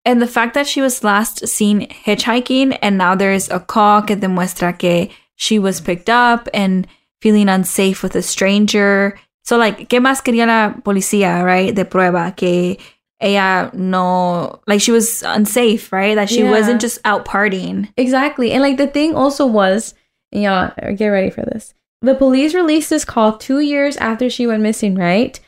And 0.04 0.20
the 0.22 0.26
fact 0.26 0.54
that 0.54 0.66
she 0.66 0.80
was 0.80 1.04
last 1.04 1.46
seen 1.46 1.86
hitchhiking 1.88 2.78
and 2.80 2.96
now 2.96 3.14
there's 3.14 3.50
a 3.50 3.60
call 3.60 4.02
que 4.02 4.16
demuestra 4.16 4.78
que 4.78 5.10
she 5.36 5.58
was 5.58 5.80
picked 5.80 6.08
up 6.08 6.48
and 6.54 6.86
feeling 7.20 7.48
unsafe 7.48 8.02
with 8.02 8.14
a 8.16 8.22
stranger. 8.22 9.18
So 9.44 9.58
like, 9.58 9.88
¿qué 9.88 10.00
más 10.00 10.22
quería 10.22 10.46
la 10.46 10.74
policía, 10.80 11.44
right? 11.44 11.74
De 11.74 11.84
prueba 11.84 12.34
que 12.34 12.78
ella 13.20 13.70
no, 13.74 14.60
like 14.66 14.80
she 14.80 14.92
was 14.92 15.22
unsafe, 15.22 15.92
right? 15.92 16.14
That 16.14 16.30
she 16.30 16.40
Yeah. 16.42 16.50
wasn't 16.50 16.80
just 16.80 16.98
out 17.04 17.26
partying. 17.26 17.88
Exactly. 17.98 18.52
And 18.52 18.62
like 18.62 18.78
the 18.78 18.86
thing 18.86 19.14
also 19.14 19.46
was, 19.46 19.94
y'all 20.32 20.72
get 20.96 21.08
ready 21.08 21.28
for 21.30 21.42
this. 21.42 21.74
The 22.00 22.14
police 22.14 22.54
released 22.54 22.88
this 22.88 23.04
call 23.04 23.36
two 23.36 23.60
years 23.60 23.98
after 23.98 24.30
she 24.30 24.46
went 24.46 24.62
missing, 24.62 24.94
right? 24.94 25.38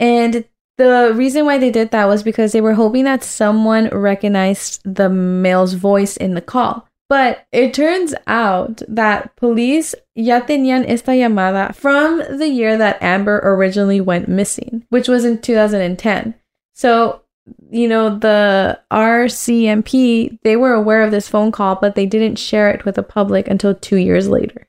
And 0.00 0.44
the 0.80 1.12
reason 1.14 1.44
why 1.44 1.58
they 1.58 1.70
did 1.70 1.90
that 1.90 2.08
was 2.08 2.22
because 2.22 2.52
they 2.52 2.62
were 2.62 2.72
hoping 2.72 3.04
that 3.04 3.22
someone 3.22 3.88
recognized 3.88 4.80
the 4.84 5.10
male's 5.10 5.74
voice 5.74 6.16
in 6.16 6.32
the 6.32 6.40
call. 6.40 6.88
But 7.10 7.44
it 7.52 7.74
turns 7.74 8.14
out 8.26 8.80
that 8.88 9.36
police 9.36 9.94
ya 10.14 10.40
tenían 10.40 10.88
esta 10.88 11.10
llamada 11.10 11.74
from 11.74 12.22
the 12.38 12.48
year 12.48 12.78
that 12.78 13.02
Amber 13.02 13.40
originally 13.44 14.00
went 14.00 14.28
missing, 14.28 14.86
which 14.88 15.06
was 15.06 15.24
in 15.24 15.42
2010. 15.42 16.34
So 16.74 17.22
you 17.70 17.88
know, 17.88 18.16
the 18.16 18.80
RCMP, 18.90 20.38
they 20.44 20.56
were 20.56 20.72
aware 20.72 21.02
of 21.02 21.10
this 21.10 21.28
phone 21.28 21.52
call, 21.52 21.76
but 21.76 21.94
they 21.94 22.06
didn't 22.06 22.38
share 22.38 22.70
it 22.70 22.84
with 22.84 22.94
the 22.94 23.02
public 23.02 23.48
until 23.48 23.74
two 23.74 23.96
years 23.96 24.28
later. 24.28 24.68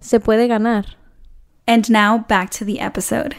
Se 0.00 0.18
puede 0.18 0.48
ganar. 0.48 0.84
And 1.66 1.88
now 1.90 2.18
back 2.18 2.50
to 2.50 2.64
the 2.64 2.80
episode. 2.80 3.36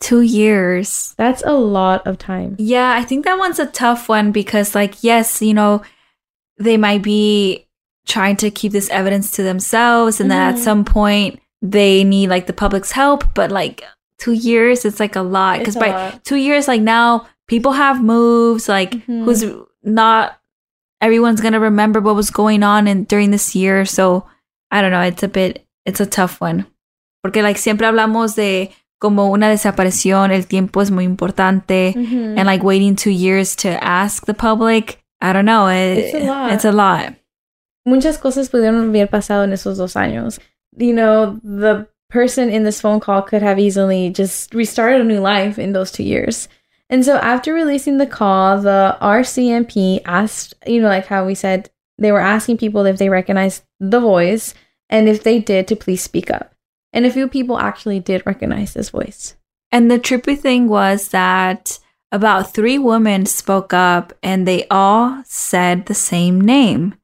Two 0.00 0.20
years. 0.20 1.14
That's 1.16 1.42
a 1.46 1.52
lot 1.54 2.06
of 2.06 2.18
time. 2.18 2.56
Yeah, 2.58 2.92
I 2.92 3.02
think 3.02 3.24
that 3.24 3.38
one's 3.38 3.58
a 3.58 3.66
tough 3.66 4.08
one 4.08 4.30
because, 4.30 4.74
like, 4.74 5.02
yes, 5.02 5.40
you 5.40 5.54
know, 5.54 5.82
they 6.58 6.76
might 6.76 7.02
be 7.02 7.66
trying 8.06 8.36
to 8.36 8.50
keep 8.50 8.72
this 8.72 8.88
evidence 8.90 9.32
to 9.32 9.42
themselves 9.42 10.20
and 10.20 10.30
then 10.30 10.40
at 10.40 10.54
Mhm. 10.54 10.58
some 10.62 10.84
point 10.84 11.40
they 11.60 12.04
need 12.04 12.28
like 12.30 12.46
the 12.46 12.52
public's 12.52 12.92
help 12.92 13.24
but 13.34 13.50
like 13.50 13.82
two 14.16 14.30
years 14.32 14.84
it's 14.84 15.00
like 15.00 15.16
a 15.16 15.22
lot 15.22 15.58
because 15.58 15.74
by 15.74 15.88
lot. 15.90 16.24
two 16.24 16.36
years 16.36 16.68
like 16.68 16.80
now 16.80 17.26
people 17.48 17.72
have 17.72 18.00
moves 18.00 18.68
like 18.68 18.92
Mhm. 18.92 19.24
who's 19.24 19.44
not 19.82 20.38
everyone's 21.00 21.40
gonna 21.40 21.60
remember 21.60 22.00
what 22.00 22.14
was 22.16 22.30
going 22.30 22.62
on 22.62 22.86
in 22.88 23.04
during 23.04 23.30
this 23.30 23.54
year 23.54 23.84
so 23.84 24.24
i 24.70 24.80
don't 24.80 24.90
know 24.92 25.02
it's 25.02 25.22
a 25.22 25.28
bit 25.28 25.64
it's 25.84 26.00
a 26.00 26.06
tough 26.06 26.40
one 26.40 26.66
porque 27.22 27.42
like 27.42 27.58
siempre 27.58 27.86
hablamos 27.86 28.34
de 28.36 28.70
como 28.98 29.30
una 29.30 29.48
desaparición 29.48 30.30
el 30.32 30.46
tiempo 30.46 30.80
es 30.80 30.90
muy 30.90 31.04
importante 31.04 31.92
Mhm. 31.96 32.38
and 32.38 32.46
like 32.46 32.64
waiting 32.64 32.96
two 32.96 33.10
years 33.10 33.54
to 33.56 33.68
ask 33.82 34.24
the 34.26 34.34
public 34.34 35.02
i 35.20 35.32
don't 35.32 35.44
know 35.46 35.68
it- 35.68 35.98
It's 35.98 36.14
a 36.14 36.24
lot. 36.26 36.52
it's 36.52 36.64
a 36.64 36.72
lot 36.72 37.14
Muchas 37.88 38.18
cosas 38.18 38.48
pudieron 38.50 38.88
haber 38.88 39.08
pasado 39.08 39.44
en 39.44 39.52
esos 39.52 39.76
dos 39.78 39.94
años. 39.94 40.40
You 40.76 40.92
know, 40.92 41.38
the 41.44 41.86
person 42.10 42.50
in 42.50 42.64
this 42.64 42.80
phone 42.80 42.98
call 42.98 43.22
could 43.22 43.42
have 43.44 43.60
easily 43.60 44.10
just 44.12 44.52
restarted 44.52 45.00
a 45.02 45.04
new 45.04 45.20
life 45.20 45.56
in 45.56 45.72
those 45.72 45.92
two 45.92 46.02
years. 46.02 46.48
And 46.88 47.04
so 47.04 47.16
after 47.16 47.52
releasing 47.52 47.98
the 47.98 48.06
call, 48.06 48.60
the 48.60 48.96
RCMP 49.00 50.00
asked, 50.04 50.54
you 50.66 50.80
know, 50.80 50.88
like 50.88 51.06
how 51.06 51.26
we 51.26 51.34
said, 51.34 51.70
they 51.98 52.12
were 52.12 52.20
asking 52.20 52.58
people 52.58 52.86
if 52.86 52.98
they 52.98 53.08
recognized 53.08 53.64
the 53.80 54.00
voice 54.00 54.54
and 54.88 55.08
if 55.08 55.22
they 55.22 55.38
did 55.38 55.66
to 55.68 55.76
please 55.76 56.02
speak 56.02 56.30
up. 56.30 56.54
And 56.92 57.04
a 57.04 57.10
few 57.10 57.28
people 57.28 57.58
actually 57.58 58.00
did 58.00 58.22
recognize 58.24 58.74
this 58.74 58.90
voice. 58.90 59.34
And 59.72 59.90
the 59.90 59.98
trippy 59.98 60.38
thing 60.38 60.68
was 60.68 61.08
that 61.08 61.78
about 62.12 62.54
three 62.54 62.78
women 62.78 63.26
spoke 63.26 63.74
up 63.74 64.12
and 64.22 64.46
they 64.46 64.66
all 64.68 65.22
said 65.26 65.86
the 65.86 65.94
same 65.94 66.40
name 66.40 66.94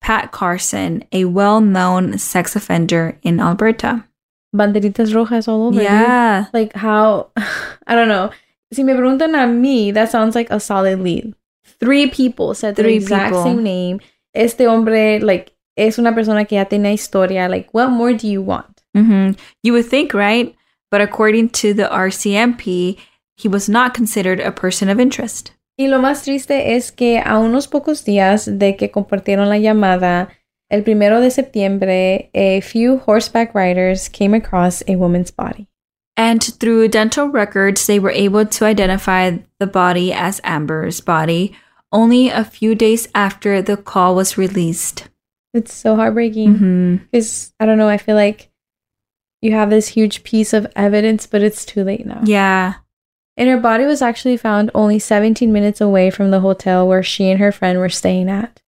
Pat 0.00 0.32
Carson, 0.32 1.04
a 1.12 1.26
well 1.26 1.60
known 1.60 2.18
sex 2.18 2.56
offender 2.56 3.18
in 3.22 3.40
Alberta. 3.40 4.04
Banderitas 4.54 5.14
rojas 5.14 5.46
all 5.46 5.68
over. 5.68 5.82
Yeah. 5.82 6.46
Like 6.52 6.74
how, 6.74 7.30
I 7.86 7.94
don't 7.94 8.08
know. 8.08 8.30
Si 8.72 8.84
me 8.84 8.94
preguntan 8.94 9.34
a 9.34 9.46
mí, 9.46 9.92
that 9.92 10.10
sounds 10.10 10.34
like 10.34 10.50
a 10.52 10.60
solid 10.60 11.00
lead. 11.00 11.34
Three 11.80 12.08
people 12.08 12.54
said 12.54 12.76
the 12.76 12.82
Three 12.82 12.96
exact 12.96 13.30
people. 13.30 13.42
same 13.42 13.62
name. 13.62 14.00
Este 14.34 14.60
hombre, 14.66 15.18
like, 15.20 15.52
es 15.76 15.98
una 15.98 16.14
persona 16.14 16.44
que 16.44 16.56
ya 16.56 16.64
tiene 16.66 16.92
historia. 16.92 17.48
Like, 17.48 17.68
what 17.72 17.90
more 17.90 18.12
do 18.14 18.28
you 18.28 18.42
want? 18.42 18.80
hmm 18.94 19.30
You 19.62 19.72
would 19.72 19.86
think, 19.88 20.14
right? 20.14 20.54
But 20.90 21.00
according 21.00 21.50
to 21.60 21.72
the 21.74 21.88
RCMP, 21.88 22.96
he 23.36 23.48
was 23.48 23.68
not 23.68 23.94
considered 23.94 24.40
a 24.40 24.52
person 24.52 24.88
of 24.88 25.00
interest. 25.00 25.52
Y 25.78 25.86
lo 25.88 25.98
más 25.98 26.22
triste 26.24 26.74
es 26.76 26.92
que 26.92 27.20
a 27.24 27.38
unos 27.38 27.66
pocos 27.68 28.04
días 28.04 28.46
de 28.58 28.76
que 28.76 28.90
compartieron 28.90 29.48
la 29.48 29.56
llamada, 29.58 30.28
el 30.68 30.82
primero 30.82 31.20
de 31.20 31.30
septiembre, 31.30 32.30
a 32.34 32.60
few 32.60 33.00
horseback 33.06 33.54
riders 33.54 34.08
came 34.08 34.34
across 34.36 34.82
a 34.86 34.96
woman's 34.96 35.30
body. 35.32 35.68
And 36.20 36.44
through 36.44 36.88
dental 36.88 37.28
records, 37.28 37.86
they 37.86 37.98
were 37.98 38.10
able 38.10 38.44
to 38.44 38.66
identify 38.66 39.38
the 39.58 39.66
body 39.66 40.12
as 40.12 40.38
Amber's 40.44 41.00
body 41.00 41.56
only 41.92 42.28
a 42.28 42.44
few 42.44 42.74
days 42.74 43.08
after 43.14 43.62
the 43.62 43.78
call 43.78 44.14
was 44.14 44.36
released. 44.36 45.08
It's 45.54 45.72
so 45.72 45.96
heartbreaking. 45.96 46.56
Mm-hmm. 46.56 46.96
Because, 47.10 47.54
I 47.58 47.64
don't 47.64 47.78
know, 47.78 47.88
I 47.88 47.96
feel 47.96 48.16
like 48.16 48.50
you 49.40 49.52
have 49.52 49.70
this 49.70 49.88
huge 49.88 50.22
piece 50.22 50.52
of 50.52 50.66
evidence, 50.76 51.26
but 51.26 51.40
it's 51.40 51.64
too 51.64 51.84
late 51.84 52.04
now. 52.04 52.20
Yeah. 52.26 52.74
And 53.38 53.48
her 53.48 53.58
body 53.58 53.86
was 53.86 54.02
actually 54.02 54.36
found 54.36 54.70
only 54.74 54.98
17 54.98 55.50
minutes 55.50 55.80
away 55.80 56.10
from 56.10 56.30
the 56.30 56.40
hotel 56.40 56.86
where 56.86 57.02
she 57.02 57.30
and 57.30 57.40
her 57.40 57.50
friend 57.50 57.78
were 57.78 57.88
staying 57.88 58.28
at. 58.28 58.60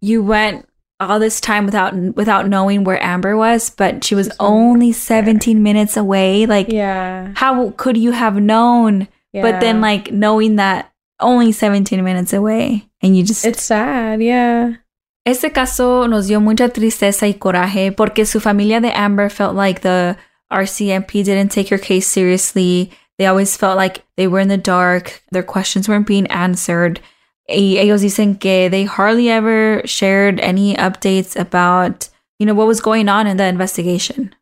You 0.00 0.22
went 0.22 0.66
all 1.10 1.18
this 1.18 1.40
time 1.40 1.64
without 1.66 1.94
without 2.16 2.48
knowing 2.48 2.84
where 2.84 3.02
Amber 3.02 3.36
was, 3.36 3.70
but 3.70 4.04
she 4.04 4.14
was 4.14 4.30
only 4.40 4.92
17 4.92 5.62
minutes 5.62 5.96
away. 5.96 6.46
Like 6.46 6.68
Yeah. 6.70 7.32
how 7.36 7.70
could 7.76 7.96
you 7.96 8.12
have 8.12 8.36
known? 8.40 9.08
But 9.32 9.60
then 9.60 9.80
like 9.80 10.12
knowing 10.12 10.56
that 10.56 10.92
only 11.20 11.50
17 11.52 12.04
minutes 12.04 12.32
away 12.32 12.88
and 13.02 13.16
you 13.16 13.24
just 13.24 13.44
it's 13.44 13.62
sad, 13.62 14.22
yeah. 14.22 14.74
Este 15.26 15.50
caso 15.52 16.06
nos 16.06 16.28
dio 16.28 16.38
mucha 16.38 16.68
tristeza 16.68 17.26
y 17.26 17.34
coraje 17.34 17.90
porque 17.96 18.26
su 18.26 18.40
familia 18.40 18.80
de 18.80 18.90
Amber 18.92 19.28
felt 19.30 19.54
like 19.56 19.80
the 19.80 20.16
RCMP 20.52 21.24
didn't 21.24 21.50
take 21.50 21.68
her 21.70 21.78
case 21.78 22.06
seriously. 22.06 22.90
They 23.18 23.26
always 23.26 23.56
felt 23.56 23.76
like 23.76 24.04
they 24.16 24.26
were 24.26 24.40
in 24.40 24.48
the 24.48 24.56
dark. 24.58 25.22
Their 25.32 25.42
questions 25.42 25.88
weren't 25.88 26.06
being 26.06 26.26
answered. 26.28 27.00
Y 27.48 27.76
ellos 27.78 28.00
dicen 28.02 28.38
que 28.40 28.68
they 28.70 28.84
hardly 28.84 29.28
ever 29.28 29.82
shared 29.84 30.40
any 30.40 30.74
updates 30.76 31.36
about, 31.38 32.08
you 32.38 32.46
know, 32.46 32.54
what 32.54 32.66
was 32.66 32.80
going 32.80 33.08
on 33.08 33.26
in 33.26 33.36
the 33.36 33.44
investigation. 33.46 34.34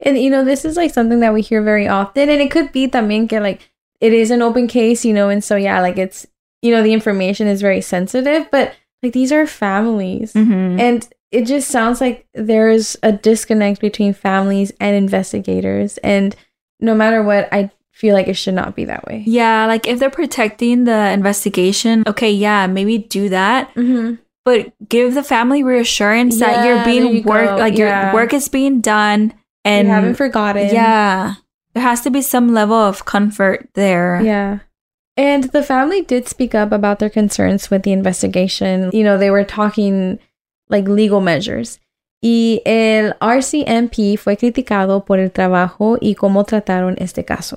And 0.00 0.18
you 0.18 0.30
know, 0.30 0.44
this 0.44 0.64
is 0.64 0.76
like 0.76 0.92
something 0.92 1.20
that 1.20 1.32
we 1.34 1.40
hear 1.42 1.62
very 1.62 1.86
often, 1.88 2.28
and 2.28 2.40
it 2.40 2.50
could 2.50 2.72
be 2.72 2.88
también 2.88 3.28
que 3.28 3.40
like 3.40 3.70
it 4.00 4.12
is 4.12 4.30
an 4.30 4.42
open 4.42 4.66
case, 4.68 5.04
you 5.04 5.12
know, 5.12 5.28
and 5.28 5.42
so 5.42 5.56
yeah, 5.56 5.80
like 5.80 5.98
it's 5.98 6.26
you 6.62 6.70
know 6.72 6.82
the 6.82 6.92
information 6.92 7.46
is 7.48 7.60
very 7.60 7.80
sensitive, 7.80 8.48
but 8.50 8.74
like 9.02 9.12
these 9.12 9.32
are 9.32 9.46
families, 9.46 10.32
Mhm. 10.34 10.80
and 10.80 11.08
it 11.30 11.46
just 11.46 11.68
sounds 11.68 12.00
like 12.00 12.26
there's 12.34 12.96
a 13.02 13.12
disconnect 13.12 13.80
between 13.80 14.12
families 14.12 14.72
and 14.80 14.96
investigators, 14.96 15.98
and 15.98 16.34
no 16.80 16.94
matter 16.94 17.22
what, 17.22 17.48
I 17.52 17.70
feel 17.98 18.14
like 18.14 18.28
it 18.28 18.34
should 18.38 18.54
not 18.54 18.76
be 18.78 18.84
that 18.86 19.02
way. 19.06 19.24
Yeah, 19.26 19.66
like 19.66 19.88
if 19.90 19.98
they're 19.98 20.08
protecting 20.22 20.84
the 20.84 21.10
investigation, 21.10 22.04
okay, 22.06 22.30
yeah, 22.30 22.66
maybe 22.70 22.98
do 22.98 23.28
that. 23.30 23.74
Mm-hmm. 23.74 24.22
but 24.46 24.72
give 24.88 25.12
the 25.18 25.22
family 25.26 25.62
reassurance 25.62 26.38
that 26.40 26.64
you're 26.64 26.84
being 26.86 27.16
you 27.16 27.22
work 27.26 27.50
go. 27.50 27.56
like 27.58 27.76
Yeah. 27.76 27.90
your 27.90 28.14
work 28.14 28.32
is 28.32 28.48
being 28.48 28.80
done 28.80 29.34
And 29.64 29.84
and 29.84 29.88
you 29.88 29.92
haven't 29.94 30.14
forgotten. 30.16 30.70
yeah 30.72 31.34
there 31.74 31.82
has 31.82 32.00
to 32.06 32.10
be 32.10 32.22
some 32.22 32.54
level 32.54 32.78
of 32.78 33.04
comfort 33.04 33.68
there 33.74 34.22
Yeah. 34.24 34.60
And 35.18 35.50
the 35.52 35.62
family 35.66 36.00
did 36.06 36.28
speak 36.30 36.54
up 36.54 36.70
about 36.72 36.98
their 37.02 37.10
concerns 37.10 37.68
with 37.70 37.82
the 37.82 37.90
investigation. 37.92 38.88
You 38.94 39.02
know, 39.04 39.18
they 39.18 39.32
were 39.34 39.42
talking 39.44 40.18
like 40.70 40.86
legal 40.88 41.20
measures. 41.20 41.78
Y 42.22 42.60
el 42.64 43.14
RCMP 43.20 44.16
fue 44.16 44.36
criticado 44.36 45.04
por 45.04 45.18
el 45.18 45.30
trabajo 45.30 45.98
y 46.00 46.14
cómo 46.14 46.44
trataron 46.46 46.94
este 46.98 47.24
caso. 47.24 47.56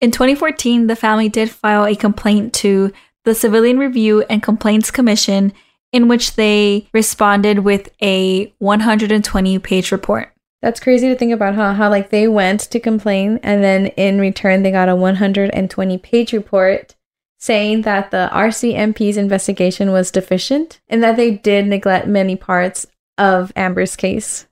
In 0.00 0.10
2014 0.10 0.86
the 0.86 0.96
family 0.96 1.28
did 1.28 1.50
file 1.50 1.84
a 1.84 1.94
complaint 1.94 2.52
to 2.52 2.92
the 3.24 3.34
civilian 3.34 3.78
review 3.78 4.22
and 4.30 4.42
complaints 4.42 4.90
commission 4.90 5.52
in 5.92 6.08
which 6.08 6.36
they 6.36 6.88
responded 6.92 7.60
with 7.60 7.90
a 8.00 8.52
120 8.58 9.58
page 9.58 9.92
report 9.92 10.32
That's 10.62 10.80
crazy 10.80 11.08
to 11.08 11.16
think 11.16 11.32
about, 11.32 11.54
huh? 11.54 11.74
How 11.74 11.88
like 11.88 12.10
they 12.10 12.28
went 12.28 12.60
to 12.60 12.80
complain 12.80 13.40
and 13.42 13.64
then 13.64 13.86
in 13.96 14.20
return 14.20 14.62
they 14.62 14.70
got 14.70 14.88
a 14.88 14.96
120 14.96 15.98
page 15.98 16.32
report 16.32 16.94
saying 17.38 17.82
that 17.82 18.10
the 18.10 18.28
RCMP's 18.32 19.16
investigation 19.16 19.90
was 19.90 20.10
deficient 20.10 20.80
and 20.88 21.02
that 21.02 21.16
they 21.16 21.30
did 21.30 21.66
neglect 21.66 22.06
many 22.06 22.36
parts 22.36 22.86
of 23.16 23.52
Amber's 23.56 23.96
case. 23.96 24.46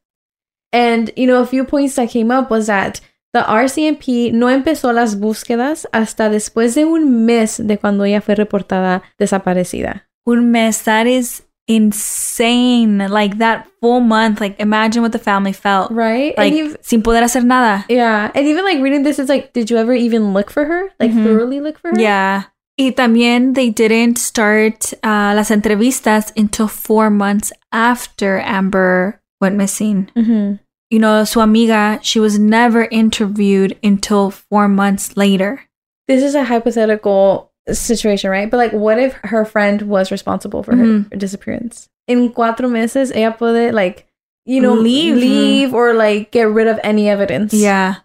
And 0.72 1.11
you 1.16 1.26
know, 1.26 1.42
a 1.42 1.46
few 1.46 1.64
points 1.64 1.96
that 1.96 2.11
came 2.11 2.30
up 2.30 2.50
was 2.50 2.66
that 2.66 3.00
the 3.34 3.40
RCMP 3.40 4.32
no 4.32 4.48
empezó 4.50 4.92
las 4.92 5.18
búsquedas 5.18 5.86
hasta 5.92 6.30
después 6.30 6.74
de 6.74 6.84
un 6.84 7.24
mes 7.26 7.60
de 7.66 7.78
cuando 7.78 8.04
ella 8.04 8.20
fue 8.20 8.34
reportada 8.34 9.02
desaparecida. 9.18 10.06
un 10.26 10.50
mes 10.50 10.82
that 10.84 11.06
is 11.06 11.44
insane 11.66 13.08
like 13.08 13.36
that 13.38 13.66
full 13.80 14.00
month 14.00 14.40
like 14.40 14.56
imagine 14.58 15.02
what 15.02 15.12
the 15.12 15.18
family 15.18 15.52
felt 15.52 15.90
Right? 15.90 16.36
like 16.38 16.54
and 16.58 16.76
sin 16.82 17.02
poder 17.02 17.22
hacer 17.22 17.44
nada 17.44 17.84
Yeah, 17.88 18.30
and 18.34 18.46
even 18.46 18.64
like 18.64 18.80
reading 18.82 19.02
this, 19.04 19.18
it's 19.18 19.28
like, 19.28 19.52
did 19.52 19.70
you 19.70 19.76
ever 19.78 19.92
even 19.94 20.32
look 20.32 20.50
for 20.50 20.64
her? 20.64 20.90
Like 20.98 21.12
Mhm. 21.12 21.24
thoroughly 21.24 21.60
look 21.60 21.78
for 21.78 21.90
her? 21.90 22.00
Yeah. 22.00 22.44
Y 22.78 22.92
también 22.92 23.54
they 23.54 23.70
didn't 23.70 24.18
start 24.18 24.92
uh, 25.02 25.34
las 25.34 25.50
entrevistas 25.50 26.32
until 26.36 26.68
four 26.68 27.10
months 27.10 27.52
after 27.72 28.38
Amber 28.40 29.20
went 29.40 29.56
missing. 29.56 30.10
hmm 30.14 30.54
You 30.90 30.98
know, 30.98 31.24
su 31.24 31.40
amiga, 31.40 32.01
she 32.03 32.18
was 32.18 32.38
never 32.38 32.85
interviewed 32.90 33.79
until 33.83 34.31
four 34.31 34.68
months 34.68 35.16
later. 35.16 35.61
This 36.07 36.22
is 36.22 36.35
a 36.35 36.44
hypothetical 36.44 37.53
situation, 37.70 38.31
right? 38.31 38.51
But 38.51 38.57
like, 38.57 38.72
what 38.72 38.98
if 38.98 39.12
her 39.24 39.44
friend 39.44 39.83
was 39.83 40.11
responsible 40.11 40.62
for 40.62 40.74
her 40.74 40.85
Mhm. 40.85 41.18
disappearance? 41.18 41.88
In 42.07 42.31
cuatro 42.31 42.70
meses, 42.70 43.12
ella 43.14 43.33
puede 43.38 43.74
like, 43.74 44.07
you 44.46 44.62
know, 44.62 44.72
Leave. 44.72 45.16
leave 45.16 45.74
or 45.74 45.92
like 45.92 46.31
get 46.31 46.48
rid 46.48 46.66
of 46.66 46.81
any 46.83 47.11
evidence. 47.11 47.53
Yeah. 47.53 47.96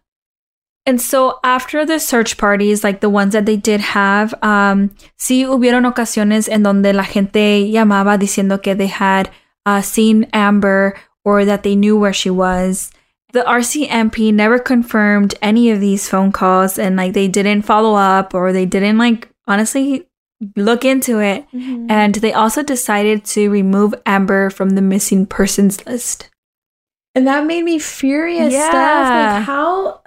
And 0.85 0.99
so 0.99 1.39
after 1.45 1.85
the 1.85 1.97
search 1.97 2.35
parties, 2.37 2.83
like 2.83 2.99
the 2.99 3.09
ones 3.09 3.31
that 3.31 3.45
they 3.45 3.55
did 3.55 3.79
have, 3.79 4.33
um, 4.43 4.89
sí 5.17 5.45
hubieron 5.45 5.85
ocasiones 5.85 6.49
en 6.49 6.63
donde 6.63 6.93
la 6.93 7.03
gente 7.05 7.71
llamaba 7.71 8.17
diciendo 8.19 8.61
que 8.61 8.75
they 8.75 8.87
had 8.87 9.29
uh, 9.65 9.79
seen 9.79 10.27
Amber 10.33 10.95
or 11.25 11.45
that 11.45 11.63
they 11.63 11.75
knew 11.75 11.97
where 11.97 12.13
she 12.13 12.29
was. 12.29 12.91
The 13.31 13.41
RCMP 13.41 14.33
never 14.33 14.59
confirmed 14.59 15.33
any 15.41 15.71
of 15.71 15.79
these 15.79 16.07
phone 16.07 16.31
calls 16.31 16.77
and 16.77 16.95
like 16.95 17.13
they 17.13 17.27
didn't 17.27 17.63
follow 17.63 17.95
up 17.95 18.33
or 18.33 18.53
they 18.53 18.65
didn't 18.65 18.97
like 18.99 19.27
honestly 19.47 20.07
look 20.55 20.85
into 20.85 21.19
it. 21.19 21.45
Mm-hmm. 21.53 21.87
And 21.89 22.15
they 22.15 22.33
also 22.33 22.61
decided 22.61 23.25
to 23.25 23.49
remove 23.49 23.95
Amber 24.05 24.49
from 24.49 24.71
the 24.71 24.81
missing 24.81 25.25
persons 25.25 25.83
list. 25.85 26.29
And 27.15 27.27
that 27.27 27.45
made 27.45 27.63
me 27.63 27.79
furious, 27.79 28.53
Yeah. 28.53 28.69
Steph. 28.69 29.09
Like, 29.37 29.43
how. 29.45 30.01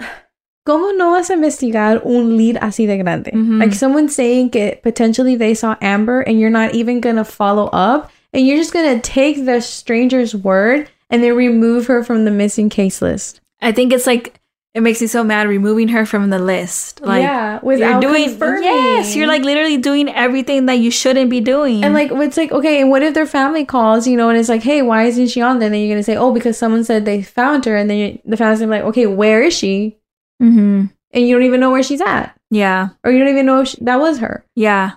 ¿Cómo 0.67 0.97
no 0.97 1.13
vas 1.13 1.31
a 1.31 1.35
investigar 1.35 2.05
un 2.05 2.37
lead 2.37 2.57
así 2.57 2.87
de 2.89 2.99
grande? 2.99 3.31
Mhm. 3.33 3.61
Like, 3.61 3.73
someone 3.73 4.09
saying 4.09 4.51
that 4.51 4.83
potentially 4.83 5.37
they 5.37 5.55
saw 5.55 5.77
Amber 5.81 6.23
and 6.23 6.41
you're 6.41 6.51
not 6.51 6.75
even 6.75 7.01
gonna 7.01 7.25
follow 7.25 7.67
up 7.67 8.11
and 8.33 8.45
you're 8.45 8.57
just 8.59 8.73
gonna 8.73 8.99
take 8.99 9.45
the 9.45 9.61
stranger's 9.61 10.35
word 10.35 10.89
and 11.11 11.23
then 11.23 11.35
remove 11.37 11.87
her 11.87 12.03
from 12.05 12.25
the 12.25 12.31
missing 12.31 12.69
case 12.69 13.01
list. 13.03 13.41
I 13.61 13.73
think 13.73 13.93
it's 13.93 14.07
like 14.07 14.41
it 14.75 14.83
makes 14.83 15.01
me 15.01 15.07
so 15.07 15.25
mad 15.25 15.49
removing 15.49 15.89
her 15.89 16.05
from 16.05 16.29
the 16.29 16.39
list. 16.39 17.01
Like 17.01 17.23
yeah, 17.23 17.61
without 17.63 18.03
you're 18.03 18.13
doing 18.13 18.29
confirming. 18.29 18.65
yes, 18.65 19.17
you're 19.17 19.27
like 19.27 19.43
literally 19.43 19.79
doing 19.79 20.11
everything 20.11 20.67
that 20.67 20.75
you 20.75 20.91
shouldn't 20.91 21.31
be 21.31 21.41
doing. 21.41 21.83
And 21.83 21.95
like, 21.95 22.11
it's 22.13 22.37
like, 22.37 22.53
okay, 22.53 22.83
and 22.83 22.91
what 22.91 23.03
if 23.03 23.15
their 23.15 23.25
family 23.25 23.65
calls, 23.65 24.07
you 24.07 24.19
know, 24.19 24.29
and 24.29 24.37
it's 24.39 24.51
like, 24.51 24.63
hey, 24.63 24.83
why 24.83 25.05
isn't 25.05 25.29
she 25.29 25.41
on 25.41 25.59
there? 25.61 25.69
And 25.69 25.75
then 25.75 25.81
you're 25.81 25.95
gonna 25.95 26.03
say, 26.03 26.17
oh, 26.17 26.31
because 26.33 26.59
someone 26.59 26.85
said 26.85 27.07
they 27.07 27.23
found 27.23 27.65
her, 27.65 27.75
and 27.75 27.89
then 27.89 27.97
you, 27.97 28.19
the 28.27 28.37
family's 28.37 28.59
gonna 28.61 28.73
be 28.73 28.79
like, 28.83 28.89
okay, 28.91 29.07
where 29.07 29.43
is 29.43 29.55
she? 29.55 29.97
hmm 30.41 30.85
And 31.13 31.27
you 31.27 31.35
don't 31.35 31.47
even 31.47 31.61
know 31.61 31.71
where 31.71 31.83
she's 31.83 32.03
at, 32.03 32.39
yeah, 32.51 32.91
or 33.03 33.11
you 33.13 33.19
don't 33.21 33.29
even 33.33 33.47
know 33.47 33.63
if 33.63 33.69
she, 33.69 33.79
that 33.85 33.99
was 33.99 34.19
her. 34.19 34.45
yeah, 34.55 34.97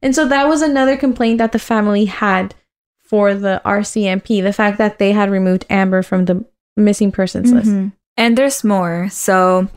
And 0.00 0.14
so 0.14 0.26
that 0.28 0.48
was 0.48 0.62
another 0.62 0.96
complaint 0.96 1.38
that 1.38 1.52
the 1.52 1.58
family 1.58 2.06
had 2.06 2.54
for 3.12 3.34
the 3.34 3.60
RCMP, 3.66 4.40
the 4.42 4.54
fact 4.54 4.78
that 4.78 4.98
they 4.98 5.12
had 5.12 5.28
removed 5.30 5.66
Amber 5.68 6.02
from 6.02 6.24
the 6.24 6.42
missing 6.78 7.12
persons 7.12 7.52
list. 7.52 7.68
Mhm. 7.68 7.92
And 8.16 8.38
there's 8.38 8.64
more. 8.64 9.10
So, 9.10 9.68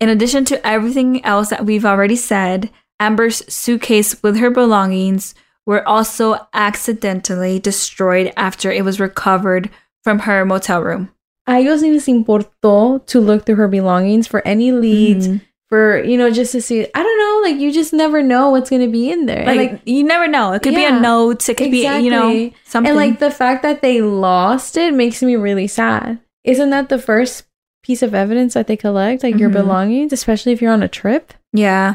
in 0.00 0.08
addition 0.08 0.46
to 0.46 0.66
everything 0.66 1.22
else 1.22 1.50
that 1.50 1.66
we've 1.66 1.84
already 1.84 2.16
said, 2.16 2.70
Amber's 2.98 3.42
suitcase 3.52 4.16
with 4.22 4.38
her 4.38 4.48
belongings 4.48 5.34
were 5.66 5.86
also 5.86 6.38
accidentally 6.54 7.58
destroyed 7.58 8.32
after 8.34 8.72
it 8.72 8.82
was 8.82 8.98
recovered 8.98 9.68
from 10.02 10.20
her 10.20 10.46
motel 10.46 10.80
room. 10.82 11.10
A 11.46 11.52
ellos 11.56 11.82
ni 11.82 11.92
les 11.92 12.06
importó 12.06 13.04
to 13.04 13.20
look 13.20 13.44
through 13.44 13.56
her 13.56 13.68
belongings 13.68 14.26
for 14.26 14.40
any 14.46 14.72
leads, 14.72 15.28
Mhm. 15.28 15.40
For, 15.70 16.02
you 16.02 16.18
know, 16.18 16.30
just 16.30 16.52
to 16.52 16.60
see. 16.60 16.86
I 16.94 17.02
don't 17.02 17.18
know, 17.18 17.48
like, 17.48 17.60
you 17.60 17.72
just 17.72 17.92
never 17.92 18.22
know 18.22 18.50
what's 18.50 18.68
going 18.68 18.82
to 18.82 18.88
be 18.90 19.10
in 19.10 19.26
there. 19.26 19.46
And, 19.48 19.56
Like, 19.56 19.80
you 19.86 20.02
never 20.04 20.26
know. 20.28 20.52
It 20.52 20.62
could 20.62 20.74
be 20.74 20.84
a 20.84 21.00
note. 21.00 21.48
It 21.48 21.56
could 21.56 21.70
be 21.70 21.86
you 21.86 22.10
know 22.10 22.50
something. 22.64 22.88
And 22.90 22.96
like 22.96 23.18
the 23.20 23.30
fact 23.30 23.62
that 23.62 23.80
they 23.80 24.02
lost 24.02 24.76
it 24.76 24.92
makes 24.92 25.22
me 25.22 25.36
really 25.36 25.66
sad. 25.68 26.18
Isn't 26.44 26.70
that 26.70 26.88
the 26.88 26.98
first 26.98 27.44
piece 27.82 28.02
of 28.02 28.14
evidence 28.14 28.54
that 28.54 28.66
they 28.66 28.76
collect, 28.76 29.22
like 29.22 29.38
your 29.38 29.48
Mhm. 29.50 29.54
belongings, 29.54 30.12
especially 30.12 30.52
if 30.52 30.60
you're 30.60 30.72
on 30.72 30.82
a 30.82 30.88
trip? 30.88 31.32
Yeah. 31.52 31.94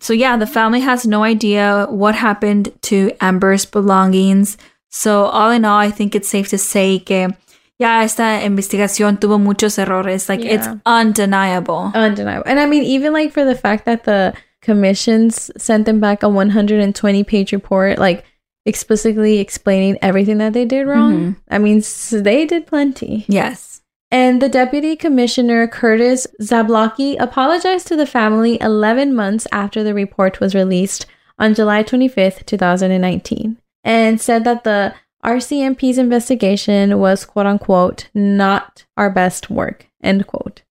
So 0.00 0.12
yeah, 0.12 0.36
the 0.36 0.46
family 0.46 0.80
has 0.80 1.06
no 1.06 1.22
idea 1.22 1.86
what 1.88 2.14
happened 2.16 2.72
to 2.82 3.12
Amber's 3.20 3.64
belongings. 3.64 4.58
So 4.90 5.24
all 5.26 5.50
in 5.50 5.64
all, 5.64 5.78
I 5.78 5.90
think 5.90 6.14
it's 6.14 6.28
safe 6.28 6.48
to 6.48 6.58
say 6.58 6.98
que 6.98 7.28
ya 7.84 8.02
esta 8.02 8.42
investigación 8.42 9.18
tuvo 9.18 9.38
muchos 9.38 9.78
errores. 9.78 10.28
Like 10.28 10.44
it's 10.44 10.68
undeniable. 10.86 11.92
Undeniable. 11.94 12.44
And 12.46 12.58
I 12.58 12.66
mean, 12.66 12.82
even 12.82 13.12
like 13.12 13.32
for 13.32 13.44
the 13.44 13.54
fact 13.54 13.84
that 13.84 14.04
the 14.04 14.32
commissions 14.62 15.50
sent 15.56 15.84
them 15.84 16.00
back 16.00 16.22
a 16.22 16.28
120 16.28 17.24
page 17.24 17.52
report, 17.52 17.98
like 17.98 18.24
explicitly 18.66 19.38
explaining 19.38 19.98
everything 20.00 20.38
that 20.38 20.54
they 20.54 20.64
did 20.64 20.86
wrong. 20.86 21.12
Mhm. 21.12 21.36
I 21.50 21.58
mean, 21.58 21.78
s 21.78 22.10
they 22.10 22.46
did 22.46 22.66
plenty. 22.66 23.24
Yes. 23.28 23.82
And 24.10 24.40
the 24.40 24.48
deputy 24.48 24.96
commissioner, 24.96 25.66
Curtis 25.66 26.26
Zablocki, 26.40 27.16
apologized 27.18 27.88
to 27.88 27.96
the 27.96 28.06
family 28.06 28.58
11 28.60 29.12
months 29.14 29.46
after 29.52 29.82
the 29.82 29.92
report 29.92 30.40
was 30.40 30.54
released 30.54 31.06
on 31.38 31.52
July 31.52 31.82
25th, 31.82 32.46
2019, 32.46 33.56
and 33.82 34.20
said 34.20 34.44
that 34.44 34.62
the 34.62 34.94
RCMP's 35.24 35.98
investigation 35.98 36.98
was 36.98 37.24
quote 37.24 37.46
unquote 37.46 38.08
not 38.14 38.84
our 38.96 39.10
best 39.10 39.50
work, 39.50 39.86
end 40.02 40.26
quote. 40.26 40.62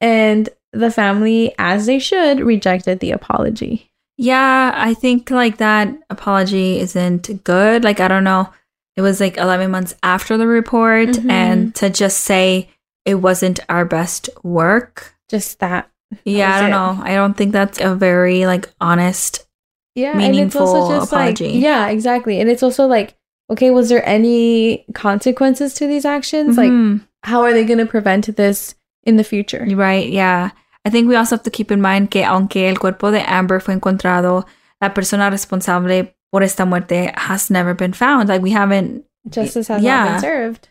And 0.00 0.48
the 0.72 0.90
family, 0.90 1.54
as 1.58 1.86
they 1.86 1.98
should, 1.98 2.40
rejected 2.40 3.00
the 3.00 3.10
apology. 3.10 3.90
Yeah, 4.16 4.72
I 4.74 4.94
think 4.94 5.30
like 5.30 5.58
that 5.58 5.88
apology 6.10 6.78
isn't 6.80 7.42
good. 7.44 7.84
Like 7.84 8.00
I 8.00 8.08
don't 8.08 8.24
know. 8.24 8.50
It 8.96 9.02
was 9.02 9.20
like 9.20 9.36
11 9.36 9.70
months 9.70 9.94
after 10.02 10.36
the 10.36 10.46
report 10.46 11.10
Mhm. 11.10 11.30
and 11.30 11.74
to 11.76 11.88
just 11.88 12.18
say 12.20 12.68
it 13.04 13.16
wasn't 13.16 13.60
our 13.68 13.84
best 13.84 14.28
work. 14.42 15.14
Just 15.28 15.60
that. 15.60 15.88
Yeah, 16.24 16.54
I 16.56 16.60
don't 16.60 16.70
it. 16.70 16.72
know. 16.72 17.00
I 17.04 17.14
don't 17.14 17.36
think 17.36 17.52
that's 17.52 17.80
a 17.80 17.94
very 17.94 18.46
like 18.46 18.68
honest 18.80 19.46
Yeah, 19.94 20.14
Meaningful 20.14 20.88
like 20.88 21.02
apology. 21.02 21.50
yeah, 21.58 21.88
exactly. 21.88 22.40
And 22.40 22.48
it's 22.50 22.62
also 22.62 22.86
like, 22.86 23.14
okay, 23.50 23.70
was 23.70 23.88
there 23.88 24.06
any 24.08 24.84
consequences 24.94 25.74
to 25.74 25.86
these 25.86 26.04
actions? 26.04 26.56
Like, 26.56 26.70
Mhm. 26.70 27.00
how 27.22 27.42
are 27.42 27.52
they 27.52 27.64
going 27.64 27.78
to 27.78 27.86
prevent 27.86 28.34
this 28.36 28.74
in 29.04 29.16
the 29.16 29.24
future? 29.24 29.66
Right, 29.70 30.08
yeah. 30.08 30.50
I 30.84 30.90
think 30.90 31.08
we 31.08 31.16
also 31.16 31.36
have 31.36 31.42
to 31.44 31.50
keep 31.50 31.70
in 31.70 31.80
mind 31.80 32.10
que 32.10 32.22
aunque 32.22 32.68
el 32.68 32.76
cuerpo 32.76 33.10
de 33.10 33.20
Amber 33.20 33.60
fue 33.60 33.74
encontrado, 33.74 34.44
la 34.80 34.90
persona 34.90 35.30
responsable 35.30 36.14
por 36.30 36.42
esta 36.42 36.64
muerte 36.64 37.12
has 37.16 37.50
never 37.50 37.74
been 37.74 37.92
found. 37.92 38.28
Like 38.28 38.42
we 38.42 38.50
haven't 38.52 39.04
Justice 39.28 39.68
has 39.68 39.82
not 39.82 40.08
been 40.12 40.20
served. 40.20 40.68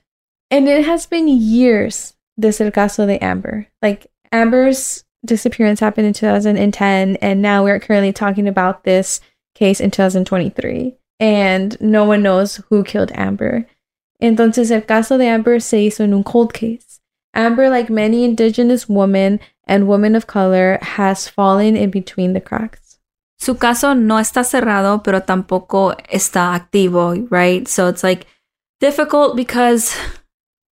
And 0.50 0.68
it 0.70 0.86
has 0.86 1.06
been 1.06 1.28
years, 1.28 2.14
this 2.38 2.62
el 2.62 2.72
caso 2.72 3.06
de 3.06 3.22
Amber. 3.24 3.68
Like, 3.82 4.08
Amber's 4.32 5.04
disappearance 5.26 5.82
happened 5.82 6.08
in 6.08 6.14
2010, 6.14 7.18
and 7.18 7.42
now 7.42 7.64
we're 7.64 7.80
currently 7.80 8.14
talking 8.14 8.48
about 8.48 8.84
this 8.86 9.20
case 9.56 9.82
in 9.82 9.92
2023. 9.92 10.96
And 11.20 11.80
no 11.82 12.06
one 12.06 12.22
knows 12.22 12.62
who 12.70 12.84
killed 12.84 13.12
Amber. 13.16 13.68
Entonces, 14.22 14.72
el 14.72 14.82
caso 14.82 15.18
de 15.18 15.28
Amber 15.28 15.60
se 15.60 15.78
hizo 15.88 16.02
en 16.04 16.14
un 16.14 16.24
cold 16.24 16.54
case. 16.54 17.00
Amber, 17.34 17.70
like 17.70 17.90
many 17.90 18.24
indigenous 18.24 18.90
women 18.90 19.40
and 19.66 19.88
women 19.88 20.16
of 20.16 20.28
color, 20.28 20.80
has 20.82 21.28
fallen 21.28 21.76
in 21.76 21.92
between 21.92 22.34
the 22.34 22.42
cracks. 22.42 22.88
su 23.38 23.56
caso 23.56 23.94
no 23.94 24.20
está 24.20 24.44
cerrado, 24.44 25.04
pero 25.04 25.22
tampoco 25.22 25.96
está 26.10 26.54
activo, 26.54 27.28
right? 27.32 27.68
So 27.68 27.88
it's 27.88 28.04
like 28.04 28.26
difficult 28.80 29.36
because 29.36 29.96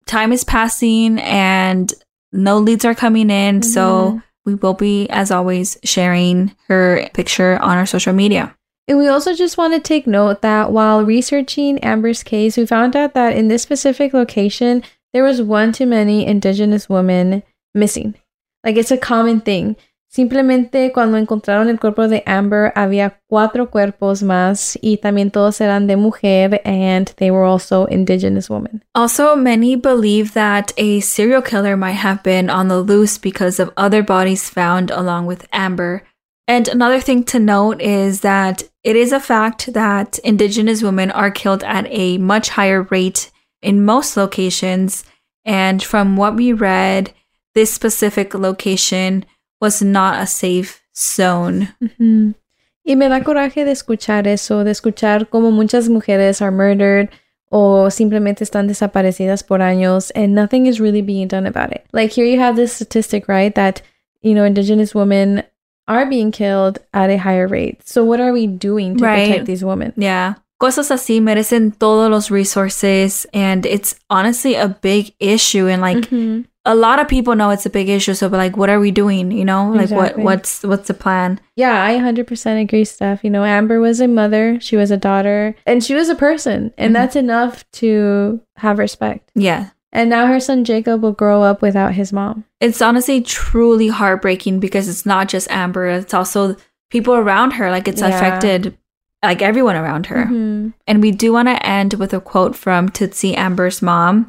time 0.06 0.32
is 0.32 0.44
passing 0.44 1.20
and 1.20 1.92
no 2.32 2.60
leads 2.60 2.86
are 2.86 2.96
coming 2.96 3.30
in. 3.30 3.62
So 3.62 3.82
mm-hmm. 3.82 4.18
we 4.46 4.56
will 4.56 4.74
be, 4.74 5.10
as 5.10 5.32
always, 5.32 5.78
sharing 5.84 6.56
her 6.68 7.10
picture 7.14 7.58
on 7.62 7.78
our 7.78 7.86
social 7.86 8.14
media. 8.14 8.56
And 8.88 8.98
we 8.98 9.08
also 9.08 9.34
just 9.34 9.58
want 9.58 9.74
to 9.74 9.80
take 9.80 10.08
note 10.08 10.42
that 10.42 10.72
while 10.72 11.04
researching 11.06 11.80
Amber's 11.80 12.24
case, 12.24 12.58
we 12.58 12.66
found 12.66 12.96
out 12.96 13.14
that 13.14 13.38
in 13.38 13.48
this 13.48 13.62
specific 13.62 14.14
location, 14.14 14.84
there 15.14 15.24
was 15.24 15.42
one 15.42 15.72
too 15.72 15.86
many 15.86 16.26
indigenous 16.26 16.90
women 16.90 17.44
missing. 17.74 18.16
Like 18.64 18.78
it's 18.78 18.92
a 18.92 18.98
common 18.98 19.42
thing. 19.42 19.76
Simplemente 20.14 20.92
cuando 20.92 21.18
encontraron 21.18 21.70
el 21.70 21.78
cuerpo 21.80 22.10
de 22.10 22.22
Amber, 22.28 22.74
había 22.76 23.18
cuatro 23.30 23.72
cuerpos 23.72 24.22
más 24.24 24.78
y 24.82 24.98
también 24.98 25.32
todos 25.32 25.62
eran 25.62 25.88
de 25.88 25.96
mujer 25.96 26.60
and 26.66 27.14
they 27.16 27.32
were 27.32 27.46
also 27.46 27.86
indigenous 27.86 28.50
women. 28.50 28.84
Also, 28.94 29.38
many 29.38 29.78
believe 29.78 30.34
that 30.34 30.74
a 30.76 31.00
serial 31.00 31.42
killer 31.42 31.78
might 31.78 31.96
have 31.96 32.22
been 32.24 32.50
on 32.50 32.68
the 32.68 32.82
loose 32.82 33.18
because 33.18 33.58
of 33.58 33.72
other 33.78 34.04
bodies 34.04 34.50
found 34.50 34.92
along 34.92 35.28
with 35.28 35.48
Amber. 35.54 36.04
And 36.46 36.68
another 36.68 37.00
thing 37.00 37.24
to 37.26 37.40
note 37.40 37.82
is 37.82 38.20
that 38.20 38.64
it 38.84 38.96
is 38.96 39.12
a 39.12 39.20
fact 39.20 39.74
that 39.74 40.20
Indigenous 40.20 40.82
women 40.82 41.12
are 41.12 41.32
killed 41.32 41.64
at 41.64 41.86
a 41.90 42.18
much 42.18 42.50
higher 42.50 42.84
rate 42.84 43.32
in 43.62 43.86
most 43.86 44.18
locations. 44.18 45.04
And 45.46 45.82
from 45.82 46.18
what 46.18 46.36
we 46.36 46.54
read, 46.54 47.14
this 47.54 47.74
specific 47.74 48.34
location 48.34 49.26
was 49.60 49.82
not 49.82 50.22
a 50.22 50.28
safe 50.28 50.82
zone. 50.96 51.70
Ujú. 51.82 52.36
Y 52.84 52.96
me 52.96 53.08
da 53.08 53.22
coraje 53.22 53.64
de 53.64 53.72
escuchar 53.72 54.26
eso, 54.26 54.64
de 54.64 54.72
escuchar 54.72 55.30
cómo 55.30 55.52
muchas 55.52 55.88
mujeres 55.88 56.42
are 56.42 56.52
murdered 56.52 57.10
o 57.52 57.90
simplemente 57.92 58.44
están 58.44 58.68
desaparecidas 58.68 59.46
por 59.46 59.60
años 59.60 60.12
and 60.16 60.34
nothing 60.34 60.66
is 60.66 60.80
really 60.80 61.02
being 61.02 61.28
done 61.28 61.46
about 61.46 61.72
it. 61.72 61.86
Like 61.94 62.12
here 62.12 62.26
you 62.26 62.40
have 62.40 62.56
this 62.56 62.74
statistic, 62.74 63.28
right, 63.28 63.54
that, 63.54 63.84
you 64.22 64.34
know, 64.34 64.46
indigenous 64.46 64.96
women 64.96 65.44
are 65.92 66.06
being 66.08 66.32
killed 66.32 66.80
at 66.94 67.10
a 67.10 67.18
higher 67.18 67.48
rate. 67.48 67.82
So 67.88 68.04
what 68.04 68.20
are 68.20 68.32
we 68.32 68.48
doing 68.48 68.98
to 68.98 69.04
Right. 69.04 69.28
protect 69.28 69.46
these 69.46 69.64
women? 69.64 69.92
Yeah. 69.98 70.36
Cosas 70.60 70.92
así 70.92 71.20
merecen 71.22 71.72
todos 71.78 72.10
los 72.10 72.30
resources. 72.32 73.26
And 73.34 73.66
it's 73.66 73.96
honestly 74.10 74.56
a 74.56 74.68
big 74.68 75.14
issue. 75.20 75.68
And 75.68 75.82
like, 75.82 76.10
Mhm. 76.10 76.46
a 76.64 76.76
lot 76.76 77.00
of 77.02 77.08
people 77.08 77.36
know 77.36 77.50
it's 77.50 77.66
a 77.66 77.72
big 77.72 77.90
issue 77.90 78.14
so 78.14 78.30
but 78.30 78.38
like 78.38 78.56
what 78.56 78.70
are 78.70 78.80
we 78.80 78.92
doing 78.92 79.32
you 79.32 79.44
know 79.44 79.72
like 79.74 79.90
Exactly. 79.90 80.22
what 80.24 80.38
what's 80.38 80.62
what's 80.62 80.88
the 80.88 80.94
plan 80.94 81.40
Yeah, 81.58 81.74
I 81.84 81.98
100% 81.98 82.62
agree, 82.62 82.86
Steph. 82.86 83.24
You 83.24 83.32
know, 83.32 83.44
Amber 83.44 83.80
was 83.82 84.00
a 84.00 84.08
mother, 84.08 84.60
she 84.62 84.78
was 84.78 84.92
a 84.92 84.98
daughter, 84.98 85.56
and 85.66 85.84
she 85.84 85.96
was 85.96 86.08
a 86.08 86.14
person. 86.16 86.70
And 86.78 86.92
Mhm. 86.94 86.98
that's 87.02 87.16
enough 87.16 87.66
to 87.82 88.42
have 88.62 88.78
respect. 88.78 89.32
yeah 89.34 89.74
And 89.94 90.10
now 90.10 90.28
her 90.28 90.40
son 90.40 90.64
Jacob 90.64 91.02
will 91.04 91.12
grow 91.12 91.44
up 91.44 91.62
without 91.62 91.94
his 91.96 92.14
mom. 92.14 92.46
it's 92.62 92.82
honestly 92.82 93.22
truly 93.22 93.88
heartbreaking 93.90 94.60
because 94.60 94.88
it's 94.88 95.06
not 95.06 95.28
just 95.28 95.50
amber 95.52 95.88
it's 95.88 96.14
also 96.14 96.56
people 96.90 97.14
around 97.16 97.52
her. 97.52 97.70
Like 97.72 97.88
it's 97.88 98.02
Yeah. 98.02 98.08
affected 98.10 98.78
like 99.24 99.42
everyone 99.42 99.76
around 99.76 100.08
her. 100.08 100.26
Mhm. 100.26 100.74
And 100.88 101.02
we 101.02 101.12
do 101.12 101.32
want 101.34 101.48
to 101.48 101.66
end 101.66 101.94
with 101.96 102.14
a 102.14 102.20
quote 102.20 102.56
from 102.56 102.90
Tootsie 102.90 103.36
Amber's 103.36 103.82
mom. 103.82 104.28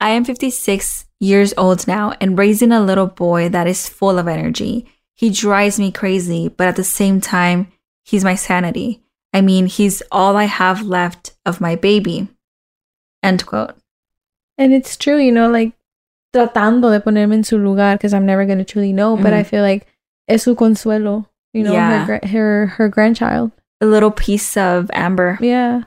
I 0.00 0.10
am 0.10 0.24
56 0.24 1.06
years 1.20 1.52
old 1.56 1.86
now 1.86 2.12
and 2.20 2.38
raising 2.38 2.72
a 2.72 2.80
little 2.82 3.06
boy 3.06 3.48
that 3.50 3.66
is 3.66 3.88
full 3.88 4.18
of 4.18 4.26
energy. 4.28 4.86
He 5.14 5.30
drives 5.30 5.78
me 5.78 5.92
crazy, 5.92 6.48
but 6.48 6.66
at 6.68 6.76
the 6.76 6.84
same 6.84 7.20
time, 7.20 7.68
he's 8.04 8.24
my 8.24 8.34
sanity. 8.34 9.02
I 9.32 9.40
mean, 9.40 9.66
he's 9.66 10.02
all 10.10 10.36
I 10.36 10.44
have 10.44 10.82
left 10.82 11.32
of 11.46 11.60
my 11.60 11.76
baby. 11.76 12.28
End 13.22 13.46
quote. 13.46 13.74
And 14.62 14.72
it's 14.72 14.96
true, 14.96 15.18
you 15.18 15.32
know, 15.32 15.50
like 15.50 15.72
tratando 16.32 16.90
de 16.90 17.00
ponerme 17.00 17.34
en 17.34 17.44
su 17.44 17.58
lugar 17.58 17.96
because 17.96 18.14
I'm 18.14 18.24
never 18.26 18.44
going 18.46 18.58
to 18.58 18.64
truly 18.64 18.92
know, 18.92 19.16
but 19.16 19.32
I 19.32 19.42
Mhm. 19.42 19.46
feel 19.46 19.62
like 19.62 19.86
es 20.28 20.44
su 20.44 20.54
consuelo, 20.54 21.26
you 21.52 21.64
know, 21.64 21.72
Yeah. 21.72 22.06
her, 22.06 22.20
her 22.28 22.66
her 22.78 22.88
grandchild. 22.88 23.50
A 23.80 23.86
little 23.86 24.12
piece 24.12 24.56
of 24.56 24.88
Amber. 24.94 25.38
Yeah. 25.40 25.82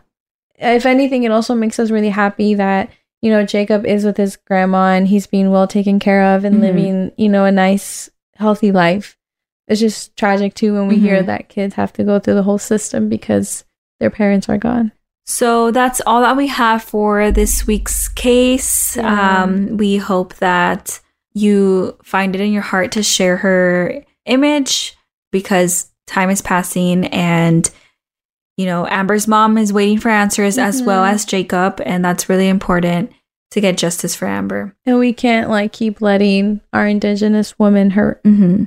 If 0.59 0.85
anything, 0.85 1.23
it 1.23 1.31
also 1.31 1.55
makes 1.55 1.79
us 1.79 1.89
really 1.91 2.09
happy 2.09 2.53
that, 2.55 2.89
you 3.21 3.31
know, 3.31 3.45
Jacob 3.45 3.85
is 3.85 4.03
with 4.05 4.17
his 4.17 4.35
grandma 4.35 4.93
and 4.93 5.07
he's 5.07 5.25
being 5.27 5.49
well 5.51 5.67
taken 5.67 5.99
care 5.99 6.35
of 6.35 6.43
and 6.43 6.57
Mhm. 6.57 6.61
living, 6.61 7.11
you 7.17 7.29
know, 7.29 7.45
a 7.45 7.51
nice, 7.51 8.09
healthy 8.35 8.71
life. 8.71 9.17
It's 9.67 9.79
just 9.79 10.15
tragic 10.17 10.53
too 10.53 10.73
when 10.73 10.87
we 10.87 10.97
hear 10.99 11.23
Mhm. 11.23 11.25
that 11.27 11.49
kids 11.49 11.75
have 11.75 11.91
to 11.93 12.03
go 12.03 12.19
through 12.19 12.35
the 12.35 12.43
whole 12.43 12.59
system 12.59 13.07
because 13.09 13.63
their 13.99 14.09
parents 14.11 14.47
are 14.49 14.57
gone. 14.59 14.91
So 15.25 15.71
that's 15.71 16.01
all 16.05 16.21
that 16.21 16.37
we 16.37 16.47
have 16.47 16.83
for 16.83 17.31
this 17.31 17.65
week's 17.65 18.07
case. 18.09 18.95
Yeah. 18.95 19.43
Um, 19.43 19.77
we 19.77 19.97
hope 19.97 20.35
that 20.35 20.99
you 21.33 21.97
find 22.03 22.35
it 22.35 22.41
in 22.41 22.53
your 22.53 22.61
heart 22.61 22.91
to 22.93 23.03
share 23.03 23.37
her 23.37 24.03
image 24.25 24.95
because 25.31 25.89
time 26.07 26.29
is 26.29 26.41
passing 26.41 27.05
and 27.07 27.69
you 28.57 28.65
know 28.65 28.87
Amber's 28.87 29.27
mom 29.27 29.57
is 29.57 29.73
waiting 29.73 29.99
for 29.99 30.09
answers 30.09 30.57
as 30.57 30.81
well 30.81 31.03
Mhm. 31.03 31.11
as 31.11 31.25
Jacob 31.25 31.81
and 31.85 32.05
that's 32.05 32.29
really 32.29 32.47
important 32.47 33.11
to 33.51 33.59
get 33.61 33.77
justice 33.77 34.15
for 34.15 34.27
Amber. 34.27 34.75
And 34.85 34.97
we 34.99 35.11
can't 35.13 35.49
like 35.49 35.73
keep 35.73 35.99
letting 36.01 36.61
our 36.71 36.87
indigenous 36.87 37.57
women 37.59 37.91
hurt. 37.91 38.23
Mm-hmm. 38.23 38.65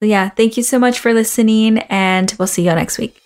So 0.00 0.06
yeah, 0.06 0.28
thank 0.30 0.56
you 0.56 0.62
so 0.62 0.78
much 0.78 0.98
for 0.98 1.12
listening 1.12 1.78
and 1.90 2.32
we'll 2.38 2.46
see 2.48 2.62
you 2.64 2.70
all 2.70 2.76
next 2.76 2.98
week. 2.98 3.20